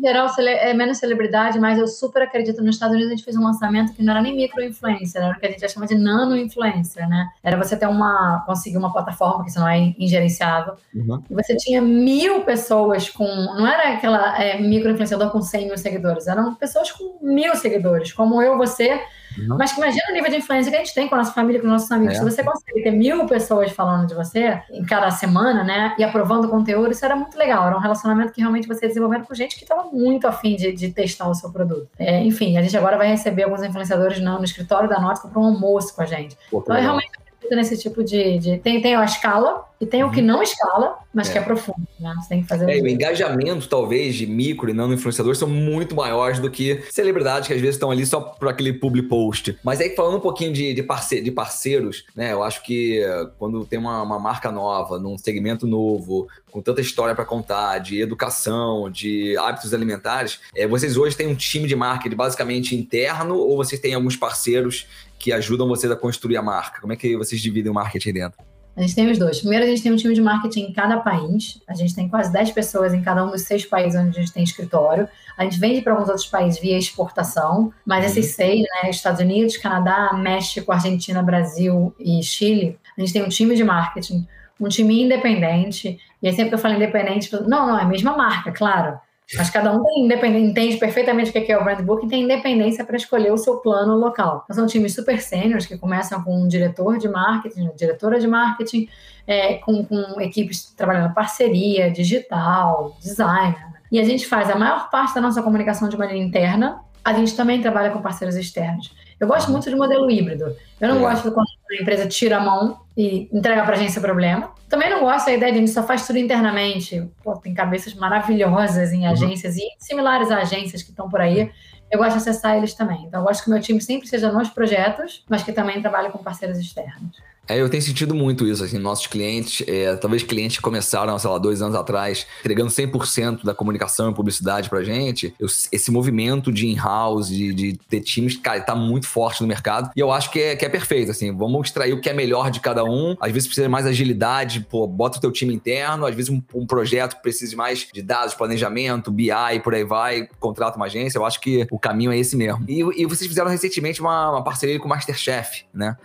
[0.00, 2.62] geral, é menos celebridade, mas eu super acredito.
[2.62, 5.38] Nos Estados Unidos, a gente fez um lançamento que não era nem micro-influencer, era o
[5.38, 7.28] que a gente chama de nano-influencer, né?
[7.42, 11.22] Era você ter uma, conseguir uma plataforma, que isso não é ingerenciável, uhum.
[11.30, 16.26] e você tinha mil pessoas com, não era aquela é, micro-influenciador com 100 mil seguidores,
[16.26, 19.00] eram pessoas com mil seguidores, como eu, você,
[19.36, 19.56] Uhum.
[19.58, 21.60] Mas que imagina o nível de influência que a gente tem com a nossa família,
[21.60, 22.14] com os nossos amigos.
[22.14, 22.18] É.
[22.18, 25.94] Se você consegue ter mil pessoas falando de você em cada semana, né?
[25.98, 27.66] E aprovando conteúdo, isso era muito legal.
[27.66, 30.90] Era um relacionamento que realmente você desenvolvendo com gente que estava muito afim de, de
[30.90, 31.88] testar o seu produto.
[31.98, 35.40] É, enfim, a gente agora vai receber alguns influenciadores no, no escritório da Nótica para
[35.40, 36.36] um almoço com a gente.
[36.50, 37.10] Pô, então, é realmente
[37.50, 38.58] nesse tipo de, de.
[38.58, 40.26] Tem, tem a escala, e tem o que uhum.
[40.26, 41.32] não escala, mas é.
[41.32, 42.12] que é profundo, né?
[42.20, 42.68] Você tem que fazer.
[42.68, 47.46] É, o engajamento, talvez, de micro e não influenciadores são muito maiores do que celebridades
[47.46, 49.56] que às vezes estão ali só por aquele public post.
[49.62, 52.32] Mas aí, falando um pouquinho de, de, parce de parceiros, né?
[52.32, 53.00] Eu acho que
[53.38, 58.00] quando tem uma, uma marca nova, num segmento novo, com tanta história para contar, de
[58.00, 63.56] educação, de hábitos alimentares, é, vocês hoje têm um time de marketing basicamente interno ou
[63.56, 64.86] vocês têm alguns parceiros
[65.18, 66.80] que ajudam vocês a construir a marca?
[66.80, 68.48] Como é que vocês dividem o marketing dentro?
[68.78, 69.40] A gente tem os dois.
[69.40, 71.60] Primeiro, a gente tem um time de marketing em cada país.
[71.66, 74.32] A gente tem quase 10 pessoas em cada um dos seis países onde a gente
[74.32, 75.08] tem escritório.
[75.36, 78.10] A gente vende para alguns outros países via exportação, mas uhum.
[78.10, 83.28] esses seis, né, Estados Unidos, Canadá, México, Argentina, Brasil e Chile, a gente tem um
[83.28, 84.24] time de marketing,
[84.60, 85.98] um time independente.
[86.22, 88.96] E aí, sempre que eu falo independente, não, não, é a mesma marca, claro.
[89.36, 90.06] Mas cada um tem
[90.42, 93.58] entende perfeitamente o que é o brand book e tem independência para escolher o seu
[93.58, 94.42] plano local.
[94.44, 98.88] Então, são times super sêniores que começam com um diretor de marketing, diretora de marketing,
[99.26, 103.54] é, com, com equipes trabalhando parceria, digital, design.
[103.92, 106.80] E a gente faz a maior parte da nossa comunicação de maneira interna.
[107.04, 108.94] A gente também trabalha com parceiros externos.
[109.20, 110.56] Eu gosto muito de modelo híbrido.
[110.80, 111.00] Eu não é.
[111.00, 114.52] gosto quando a empresa tira a mão e entrega para a agência o problema.
[114.68, 117.08] Também não gosto da ideia de a gente só faz tudo internamente.
[117.22, 119.12] Pô, tem cabeças maravilhosas em uhum.
[119.12, 119.62] agências uhum.
[119.62, 121.50] e similares a agências que estão por aí.
[121.90, 123.04] Eu gosto de acessar eles também.
[123.04, 126.10] Então, eu gosto que o meu time sempre seja nos projetos, mas que também trabalhe
[126.10, 127.16] com parceiros externos.
[127.48, 131.30] É, eu tenho sentido muito isso, assim, nossos clientes, é, talvez clientes que começaram, sei
[131.30, 136.52] lá, dois anos atrás, entregando 100% da comunicação e publicidade pra gente, eu, esse movimento
[136.52, 140.30] de in-house, de, de, ter times, cara, tá muito forte no mercado, e eu acho
[140.30, 143.16] que é, que é perfeito, assim, vamos extrair o que é melhor de cada um,
[143.18, 146.42] às vezes precisa de mais agilidade, pô, bota o teu time interno, às vezes um,
[146.54, 149.30] um projeto que precisa mais de dados, planejamento, BI,
[149.64, 152.62] por aí vai, contrata uma agência, eu acho que o caminho é esse mesmo.
[152.68, 155.96] E, e vocês fizeram recentemente uma, uma parceria com o Masterchef, né?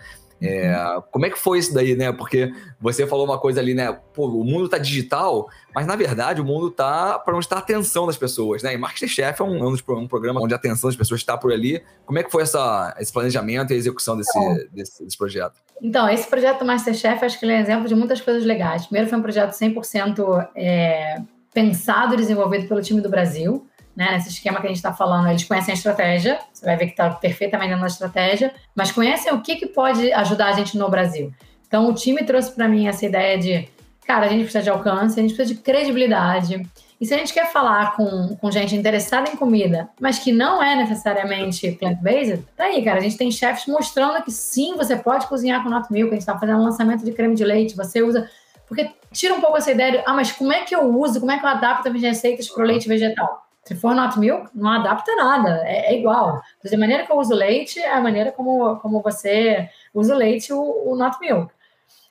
[0.46, 2.12] É, como é que foi isso daí, né?
[2.12, 3.96] Porque você falou uma coisa ali, né?
[4.12, 7.60] Pô, o mundo tá digital, mas na verdade o mundo tá para onde está a
[7.60, 8.74] atenção das pessoas, né?
[8.74, 11.82] E Masterchef é um, um, programa onde a atenção das pessoas está por ali.
[12.04, 15.54] Como é que foi essa, esse planejamento e a execução desse, então, desse, desse, projeto?
[15.80, 18.84] Então, esse projeto Masterchef, acho que ele é exemplo de muitas coisas legais.
[18.84, 24.28] Primeiro, foi um projeto 100% é, pensado e desenvolvido pelo time do Brasil né, nesse
[24.28, 27.10] esquema que a gente está falando, eles conhecem a estratégia, você vai ver que está
[27.10, 31.32] perfeitamente na estratégia, mas conhecem o que, que pode ajudar a gente no Brasil.
[31.66, 33.68] Então, o time trouxe para mim essa ideia de,
[34.06, 36.62] cara, a gente precisa de alcance, a gente precisa de credibilidade.
[37.00, 40.62] E se a gente quer falar com, com gente interessada em comida, mas que não
[40.62, 42.98] é necessariamente plant-based, tá aí, cara.
[42.98, 46.10] A gente tem chefes mostrando que sim, você pode cozinhar com nut milk.
[46.10, 48.30] A gente está fazendo um lançamento de creme de leite, você usa.
[48.66, 51.32] Porque tira um pouco essa ideia de, ah, mas como é que eu uso, como
[51.32, 53.43] é que eu adapto as receitas para o leite vegetal?
[53.64, 56.42] Se for not milk, não adapta nada, é, é igual.
[56.58, 60.18] Então, a maneira que eu uso leite é a maneira como, como você usa o
[60.18, 61.50] leite, o, o not milk.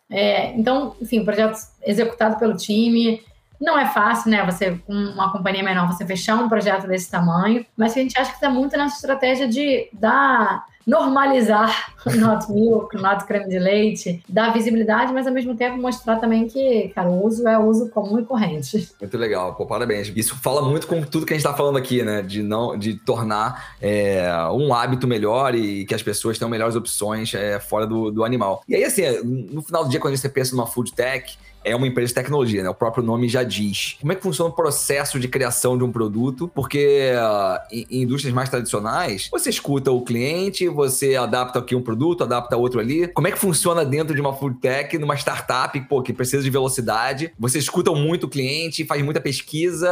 [0.10, 3.24] É, então, enfim, projeto executado pelo time.
[3.62, 4.44] Não é fácil, né?
[4.46, 8.30] Você, com uma companhia menor, você fechar um projeto desse tamanho, mas a gente acha
[8.32, 13.60] que está muito nessa estratégia de dar normalizar o not milk, o not creme de
[13.60, 17.90] leite, dar visibilidade, mas ao mesmo tempo mostrar também que, cara, o uso é uso
[17.90, 18.90] comum e corrente.
[19.00, 20.12] Muito legal, pô, parabéns.
[20.16, 22.22] Isso fala muito com tudo que a gente está falando aqui, né?
[22.22, 27.34] De não, de tornar é, um hábito melhor e que as pessoas tenham melhores opções
[27.34, 28.64] é, fora do, do animal.
[28.68, 31.88] E aí, assim, no final do dia, quando você pensa numa food tech, é uma
[31.88, 32.70] empresa de tecnologia, né?
[32.70, 33.98] O próprio nome já diz.
[34.00, 36.50] Como é que funciona o processo de criação de um produto?
[36.54, 41.82] Porque uh, em, em, indústrias mais tradicionais, você escuta o cliente, você adapta aqui um
[41.82, 43.08] produto, adapta outro ali.
[43.08, 46.50] Como é que funciona dentro de uma food tech, numa startup, pô, que precisa de
[46.50, 47.32] velocidade?
[47.40, 49.90] Você escuta muito o cliente, faz muita pesquisa.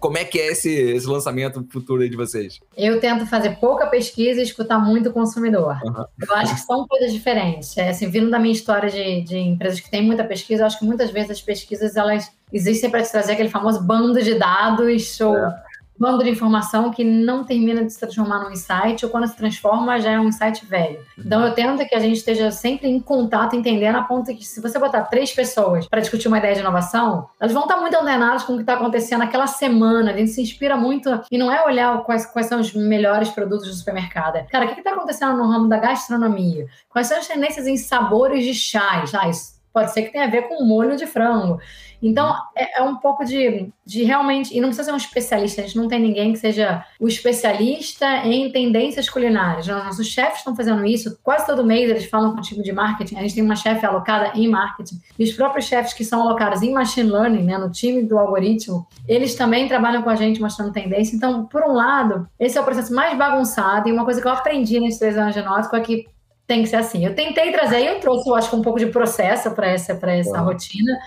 [0.00, 2.60] Como é que é esse, esse lançamento futuro aí de vocês?
[2.76, 5.78] Eu tento fazer pouca pesquisa e escutar muito o consumidor.
[5.84, 6.04] Uhum.
[6.28, 7.76] Eu acho que são coisas diferentes.
[7.76, 10.78] É, assim, vindo da minha história de, de empresas que têm muita pesquisa, eu acho
[10.78, 14.34] que muito muitas vezes as pesquisas elas existem para te trazer aquele famoso bando de
[14.34, 15.62] dados ou é.
[15.98, 20.00] bando de informação que não termina de se transformar num insight ou quando se transforma
[20.00, 20.98] já é um insight velho.
[21.18, 24.60] Então eu tento que a gente esteja sempre em contato, entendendo a ponto que se
[24.60, 28.44] você botar três pessoas para discutir uma ideia de inovação, elas vão estar muito antenadas
[28.44, 30.12] com o que está acontecendo naquela semana.
[30.12, 33.66] A gente se inspira muito e não é olhar quais, quais são os melhores produtos
[33.68, 34.46] do supermercado.
[34.48, 36.66] Cara, o que está acontecendo no ramo da gastronomia?
[36.88, 39.14] Quais são as tendências em sabores de chás?
[39.14, 41.60] Ah, isso pode ser que tenha a ver com molho de frango.
[42.02, 44.56] Então, é, é, um pouco de, de realmente.
[44.56, 48.06] E não precisa ser um especialista, a gente não tem ninguém que seja o especialista
[48.24, 49.66] em tendências culinárias.
[49.66, 53.16] Nossos chefes estão fazendo isso, quase todo mês eles falam com o time de marketing.
[53.16, 54.98] A gente tem uma chefe alocada em marketing.
[55.18, 58.86] E os próprios chefes que são alocados em machine learning, né, no time do algoritmo,
[59.06, 61.14] eles também trabalham com a gente mostrando tendência.
[61.14, 63.90] Então, por um lado, esse é o processo mais bagunçado.
[63.90, 66.06] E uma coisa que eu aprendi nesses três anos de Nótico é que
[66.46, 67.04] tem que ser assim.
[67.04, 70.40] Eu tentei trazer, eu trouxe, eu acho que um pouco de processo para essa, essa
[70.40, 70.98] rotina,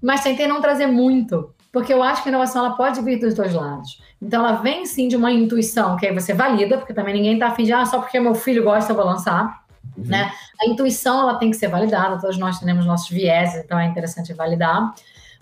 [0.00, 3.34] mas tentei não trazer muito, porque eu acho que a inovação ela pode vir dos
[3.34, 4.00] dois lados.
[4.22, 7.48] Então ela vem sim de uma intuição, que aí você valida, porque também ninguém está
[7.48, 9.64] afim de, ah, só porque meu filho gosta eu vou lançar.
[9.96, 10.04] Uhum.
[10.04, 10.32] Né?
[10.60, 14.32] A intuição ela tem que ser validada, todos nós temos nossos vieses, então é interessante
[14.32, 14.94] validar,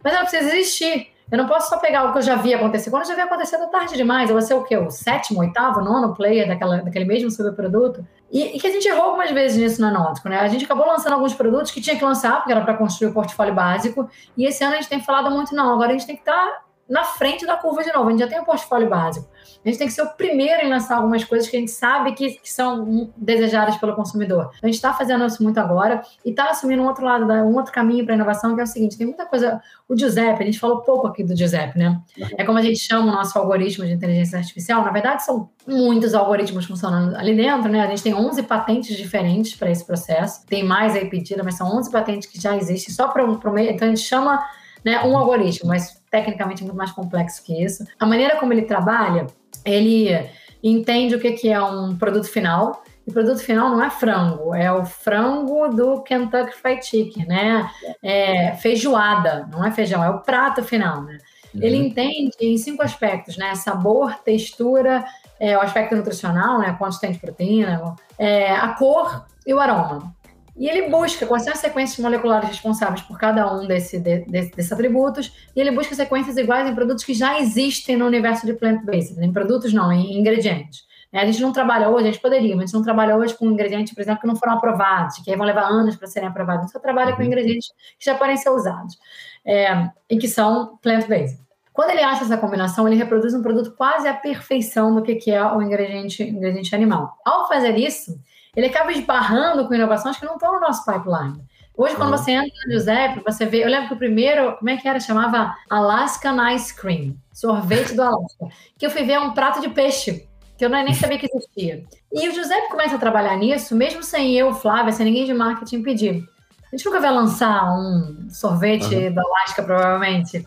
[0.03, 1.14] mas ela precisa existir.
[1.31, 2.91] Eu não posso só pegar o que eu já vi acontecer.
[2.91, 4.29] Quando eu já vi acontecer, é tarde demais.
[4.29, 4.77] Eu vou ser o quê?
[4.77, 8.07] O sétimo, oitavo, nono player daquela, daquele mesmo subproduto?
[8.31, 10.41] E, e que a gente errou algumas vezes nisso na Nótico, né?
[10.41, 13.15] A gente acabou lançando alguns produtos que tinha que lançar, porque era para construir o
[13.15, 14.09] portfólio básico.
[14.37, 16.47] E esse ano a gente tem falado muito, não, agora a gente tem que estar
[16.47, 18.09] tá na frente da curva de novo.
[18.09, 19.27] A gente já tem um portfólio básico.
[19.65, 22.13] A gente tem que ser o primeiro em lançar algumas coisas que a gente sabe
[22.13, 24.51] que, que são desejadas pelo consumidor.
[24.63, 27.73] A gente está fazendo isso muito agora e está assumindo um outro lado, um outro
[27.73, 29.61] caminho para inovação, que é o seguinte: tem muita coisa.
[29.89, 32.01] O Giuseppe, a gente falou pouco aqui do Giuseppe, né?
[32.37, 34.85] É como a gente chama o nosso algoritmo de inteligência artificial.
[34.85, 37.83] Na verdade, são muitos algoritmos funcionando ali dentro, né?
[37.83, 40.45] A gente tem 11 patentes diferentes para esse processo.
[40.47, 43.71] Tem mais aí pedida, mas são 11 patentes que já existem só para o meio.
[43.71, 44.43] Então a gente chama
[44.85, 47.85] né, um algoritmo, mas tecnicamente muito mais complexo que isso.
[47.99, 49.27] A maneira como ele trabalha,
[49.65, 50.29] ele
[50.63, 52.83] entende o que é um produto final.
[53.07, 57.71] E o produto final não é frango, é o frango do Kentucky Fried Chicken, né?
[58.03, 61.19] É feijoada, não é feijão, é o prato final, né?
[61.55, 61.63] Uhum.
[61.63, 63.55] Ele entende em cinco aspectos, né?
[63.57, 65.05] Sabor, textura,
[65.39, 66.75] é, o aspecto nutricional, né?
[66.79, 70.15] Quanto tem de proteína, é, a cor e o aroma.
[70.57, 74.51] E ele busca quais são as sequências moleculares responsáveis por cada um desse, de, de,
[74.51, 78.55] desses atributos, e ele busca sequências iguais em produtos que já existem no universo de
[78.55, 80.85] plant-based, em produtos não, em ingredientes.
[81.13, 83.35] É, a gente não trabalha hoje, a gente poderia, mas a gente não trabalha hoje
[83.35, 86.63] com ingredientes, por exemplo, que não foram aprovados, que vão levar anos para serem aprovados.
[86.63, 87.29] A gente só trabalha com uhum.
[87.29, 88.99] ingredientes que já podem ser usados
[89.47, 91.39] é, e que são plant-based.
[91.73, 95.45] Quando ele acha essa combinação, ele reproduz um produto quase à perfeição do que é
[95.45, 97.17] o ingrediente, ingrediente animal.
[97.25, 98.17] Ao fazer isso,
[98.57, 101.43] ele acaba esbarrando com inovações que não estão no nosso pipeline.
[101.77, 102.17] Hoje, quando uhum.
[102.17, 103.65] você entra no Giuseppe, você vê.
[103.65, 105.01] Eu lembro que o primeiro, como é que era?
[105.01, 108.47] Chamava Alaskan Ice Cream, sorvete do Alasca.
[108.79, 111.85] Que eu fui ver um prato de peixe, que eu nem sabia que existia.
[112.13, 115.83] E o Giuseppe começa a trabalhar nisso, mesmo sem eu, Flávia, sem ninguém de marketing
[115.83, 116.25] pedir.
[116.73, 119.13] A gente nunca vai lançar um sorvete uhum.
[119.13, 120.47] do Alasca, provavelmente.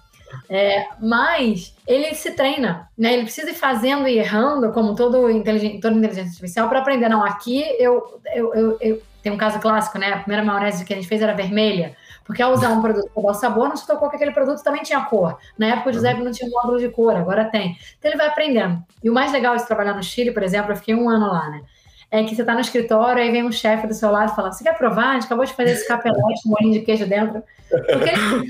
[0.49, 3.13] É, mas ele se treina, né?
[3.13, 7.09] Ele precisa ir fazendo e errando, como todo inteligente, toda inteligência artificial, para aprender.
[7.09, 10.13] Não, aqui eu, eu, eu, eu, Tem um caso clássico, né?
[10.13, 13.23] A primeira maionese que a gente fez era vermelha, porque ao usar um produto para
[13.23, 15.37] dar sabor, não se tocou que aquele produto também tinha cor.
[15.57, 17.77] Na época, o Giuseppe não tinha um módulo de cor, agora tem.
[17.97, 18.83] Então, ele vai aprendendo.
[19.03, 21.49] E o mais legal de trabalhar no Chile, por exemplo, eu fiquei um ano lá,
[21.49, 21.61] né?
[22.09, 24.51] É que você está no escritório, aí vem um chefe do seu lado e fala:
[24.51, 25.09] Você quer provar?
[25.09, 27.43] A gente acabou de fazer esse capelote com molinho de queijo dentro.
[27.69, 28.47] Porque ele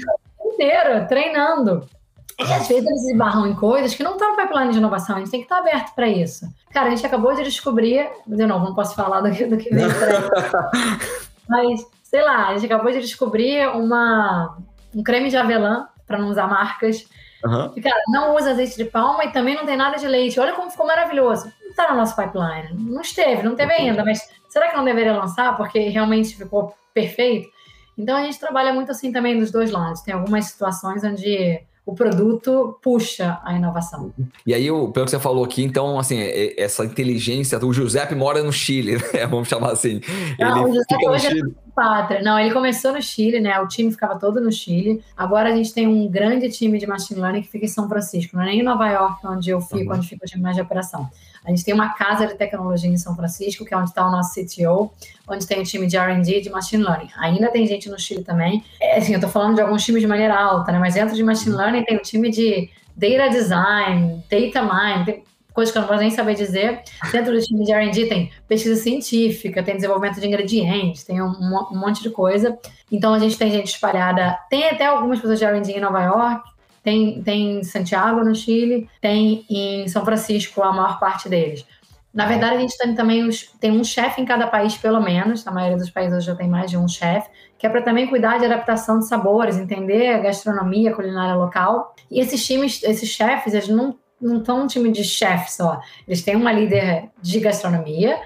[0.57, 1.87] inteiro treinando.
[2.39, 5.19] E às vezes eles esbarram em coisas que não estão no pipeline de inovação, a
[5.19, 6.45] gente tem que estar aberto para isso.
[6.71, 9.73] Cara, a gente acabou de descobrir, de novo, não posso falar do que, do que
[9.73, 9.85] vem
[11.49, 14.55] mas, sei lá, a gente acabou de descobrir uma,
[14.93, 17.05] um creme de avelã, para não usar marcas.
[17.43, 17.73] Uhum.
[17.75, 20.39] E, cara, não usa azeite de palma e também não tem nada de leite.
[20.39, 21.51] Olha como ficou maravilhoso.
[21.61, 22.69] Não está no nosso pipeline.
[22.73, 27.49] Não esteve, não teve ainda, mas será que não deveria lançar porque realmente ficou perfeito?
[27.97, 30.01] Então a gente trabalha muito assim também dos dois lados.
[30.01, 34.13] Tem algumas situações onde o produto puxa a inovação.
[34.45, 36.17] E aí, pelo que você falou aqui, então, assim,
[36.57, 39.25] essa inteligência, o Giuseppe mora no Chile, né?
[39.25, 40.01] vamos chamar assim.
[40.37, 42.23] Não, ele o Giuseppe hoje é é pátria.
[42.23, 43.59] Não, ele começou no Chile, né?
[43.59, 45.03] O time ficava todo no Chile.
[45.15, 48.35] Agora a gente tem um grande time de machine learning que fica em São Francisco,
[48.35, 49.97] não é nem em Nova York, onde eu fico, uhum.
[49.97, 51.07] onde fica o time mais de operação.
[51.45, 54.11] A gente tem uma casa de tecnologia em São Francisco, que é onde está o
[54.11, 54.91] nosso CTO,
[55.27, 57.09] onde tem o time de R&D de Machine Learning.
[57.19, 58.65] Ainda tem gente no Chile também.
[58.81, 60.79] É, assim, eu estou falando de alguns times de maneira alta, né?
[60.79, 61.55] Mas dentro de Machine.
[61.55, 65.23] Learning tem o time de Data Design, Data Mine, tem
[65.57, 66.83] coisas que eu não vou nem saber dizer.
[67.11, 71.79] Dentro do time de R&D tem pesquisa científica, tem desenvolvimento de ingredientes, tem um, um
[71.79, 72.55] monte de coisa.
[72.91, 74.37] Então, a gente tem gente espalhada.
[74.51, 76.47] Tem até algumas pessoas de R&D em Nova York,
[76.83, 81.65] tem, tem em Santiago, no Chile, tem em São Francisco, a maior parte deles.
[82.13, 85.43] Na verdade, a gente tem também os, tem um chefe em cada país, pelo menos,
[85.43, 88.37] na maioria dos países já tem mais de um chefe, que é para também cuidar
[88.37, 91.95] de adaptação de sabores, entender a gastronomia, a culinária local.
[92.11, 95.79] E esses times, esses chefes, eles não não estão um time de chefe só.
[96.07, 98.19] Eles têm uma líder de gastronomia,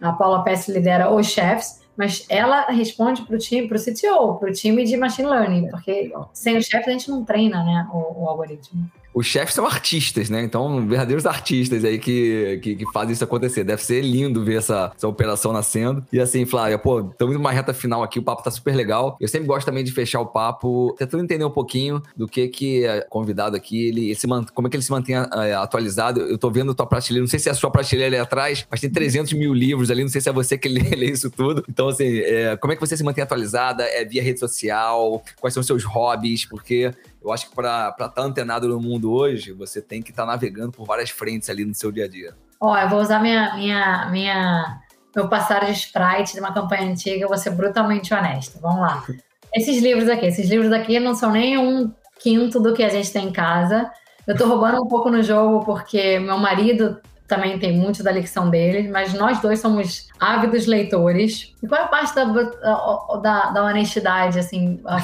[0.00, 4.34] a Paula Pess lidera os chefes, mas ela responde para o time, para o CTO,
[4.38, 7.88] para o time de machine learning, porque sem os chefes a gente não treina né,
[7.92, 8.90] o, o algoritmo.
[9.16, 10.42] Os chefes são artistas, né?
[10.42, 13.64] Então, verdadeiros artistas aí que, que, que, fazem isso acontecer.
[13.64, 16.04] Deve ser lindo ver essa, essa operação nascendo.
[16.12, 19.16] E assim, Flávia, pô, estamos indo uma reta final aqui, o papo tá super legal.
[19.18, 22.84] Eu sempre gosto também de fechar o papo, tentando entender um pouquinho do que que
[22.84, 24.18] é convidado aqui, ele, ele
[24.52, 26.20] como é que ele se mantém é, atualizado.
[26.20, 28.82] Eu tô vendo tua prateleira, não sei se é a sua prateleira ali atrás, mas
[28.82, 31.64] tem 300 mil livros ali, não sei se é você que lê, lê isso tudo.
[31.70, 33.82] Então, assim, é, como é que você se mantém atualizada?
[33.84, 35.22] É via rede social?
[35.40, 36.44] Quais são os seus hobbies?
[36.44, 36.92] Porque
[37.22, 40.32] eu acho que para estar tá antenado no mundo hoje, você tem que estar tá
[40.32, 42.34] navegando por várias frentes ali no seu dia a dia.
[42.60, 44.80] Ó, eu vou usar minha, minha, minha,
[45.14, 48.58] meu passar de sprite de uma campanha antiga, eu vou ser brutalmente honesta.
[48.60, 49.04] Vamos lá.
[49.54, 53.10] Esses livros aqui, esses livros aqui não são nem um quinto do que a gente
[53.10, 53.90] tem em casa.
[54.26, 58.50] Eu tô roubando um pouco no jogo porque meu marido também tem muito da lecção
[58.50, 61.54] dele, mas nós dois somos ávidos leitores.
[61.62, 64.96] E qual é a parte da, da, da honestidade, assim, a,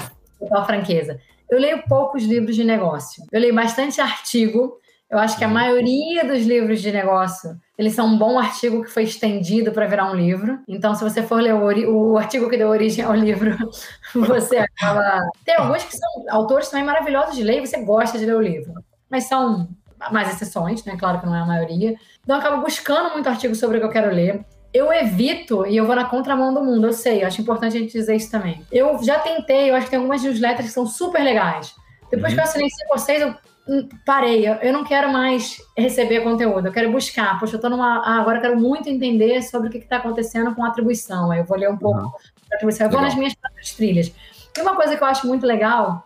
[0.58, 1.18] a franqueza?
[1.52, 3.22] Eu leio poucos livros de negócio.
[3.30, 4.78] Eu leio bastante artigo.
[5.10, 5.52] Eu acho que a uhum.
[5.52, 10.10] maioria dos livros de negócio, eles são um bom artigo que foi estendido para virar
[10.10, 10.60] um livro.
[10.66, 13.54] Então, se você for ler o, o, artigo que deu origem ao livro,
[14.16, 15.28] você acaba...
[15.44, 18.40] Tem alguns que são autores também maravilhosos de ler e você gosta de ler o
[18.40, 18.72] livro.
[19.10, 19.68] Mas são
[20.10, 20.96] mais exceções, né?
[20.98, 21.94] Claro que não é a maioria.
[22.24, 24.42] Então, eu acabo buscando muito artigo sobre o que eu quero ler
[24.72, 27.80] eu evito e eu vou na contramão do mundo, eu sei, eu acho importante a
[27.80, 28.64] gente dizer isso também.
[28.72, 31.74] Eu já tentei, eu acho que tem algumas newsletters que são super legais.
[32.10, 32.36] Depois uhum.
[32.36, 33.34] que eu assinei cinco ou seis, eu
[33.68, 34.46] hum, parei.
[34.46, 37.38] Eu não quero mais receber conteúdo, eu quero buscar.
[37.38, 38.02] Poxa, eu tô numa.
[38.04, 41.30] Ah, agora eu quero muito entender sobre o que está acontecendo com atribuição.
[41.30, 42.12] Aí eu vou ler um pouco uhum.
[42.52, 42.86] atribuição.
[42.86, 43.00] Eu legal.
[43.00, 44.12] vou nas minhas próprias trilhas.
[44.56, 46.04] E uma coisa que eu acho muito legal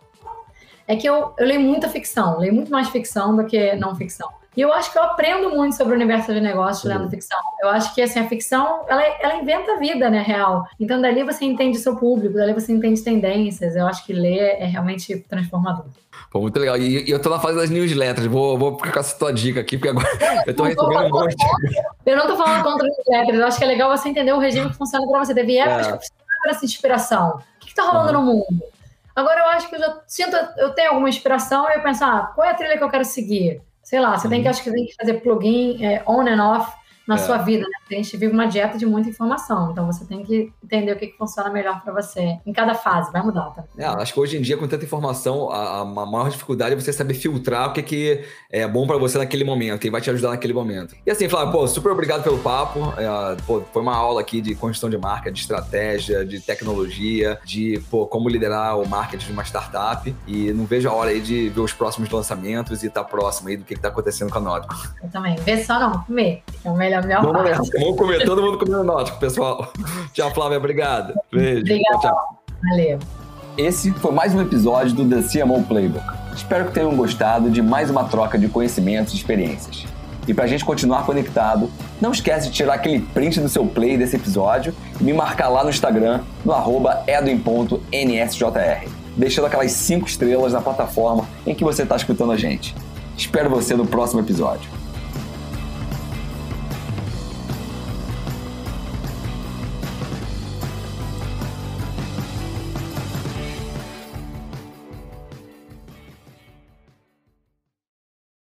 [0.87, 4.29] é que eu, eu leio muita ficção, leio muito mais ficção do que não ficção.
[4.57, 7.37] E eu acho que eu aprendo muito sobre o universo de negócios lendo ficção.
[7.61, 10.65] Eu acho que assim, a ficção, ela, ela inventa a vida, né, real.
[10.79, 13.75] Então, dali você entende seu público, dali você entende tendências.
[13.75, 15.85] Eu acho que ler é realmente transformador.
[16.31, 16.75] Pô, muito legal.
[16.75, 18.25] E, eu tô na fase das newsletters.
[18.25, 20.09] Vou, vou ficar com essa tua dica aqui, porque agora
[20.47, 21.35] eu tô recebendo um monte.
[22.03, 23.39] Eu não tô falando contra newsletters.
[23.39, 25.35] Eu acho que é legal você entender o regime que funciona para você.
[25.35, 25.97] Teve épocas é.
[25.97, 26.07] que
[26.41, 27.35] para essa inspiração.
[27.35, 28.25] O que, que tá rolando uhum.
[28.25, 28.63] no mundo?
[29.15, 32.31] Agora eu acho que eu já sinto, eu tenho alguma inspiração e eu penso, ah,
[32.33, 33.61] qual é a trilha que eu quero seguir?
[33.87, 34.49] Sei lá, você tem que, uhum.
[34.49, 36.73] acho que tem que fazer plugin é, on and off
[37.07, 37.17] na é.
[37.17, 37.77] sua vida, né?
[37.89, 41.07] A gente vive uma dieta de muita informação, então você tem que entender o que,
[41.07, 43.63] que funciona melhor para você em cada fase, vai mudar, tá?
[43.77, 46.91] É, acho que hoje em dia, com tanta informação, a, a maior dificuldade é você
[46.91, 50.31] saber filtrar o que, que é bom para você naquele momento, que vai te ajudar
[50.31, 50.95] naquele momento.
[51.05, 52.93] E assim, Flávio, pô, super obrigado pelo papo.
[52.97, 57.81] É, pô, foi uma aula aqui de construção de marca, de estratégia, de tecnologia, de
[57.89, 60.13] pô, como liderar o marketing de uma startup.
[60.27, 63.49] E não vejo a hora aí de ver os próximos lançamentos e estar tá próximo
[63.49, 64.75] aí do que, que tá acontecendo com a Nótico.
[65.01, 65.35] Eu também.
[65.37, 66.43] Ver só não, comer.
[66.63, 67.59] É o melhor a minha Vamos parte.
[67.59, 67.79] Nessa.
[67.79, 69.71] Vamos comer, todo mundo comendo náutico, pessoal.
[70.13, 71.13] Tchau, Flávia, obrigado.
[71.31, 71.61] Beijo.
[71.61, 72.01] Obrigado.
[72.01, 72.39] Tchau.
[72.69, 72.99] Valeu.
[73.57, 76.05] Esse foi mais um episódio do The CMO Playbook.
[76.35, 79.85] Espero que tenham gostado de mais uma troca de conhecimentos e experiências.
[80.27, 81.69] E para a gente continuar conectado,
[82.01, 85.63] não esquece de tirar aquele print do seu play desse episódio e me marcar lá
[85.63, 91.95] no Instagram, no arroba edwin.nsjr, deixando aquelas 5 estrelas na plataforma em que você está
[91.95, 92.75] escutando a gente.
[93.17, 94.69] Espero você no próximo episódio.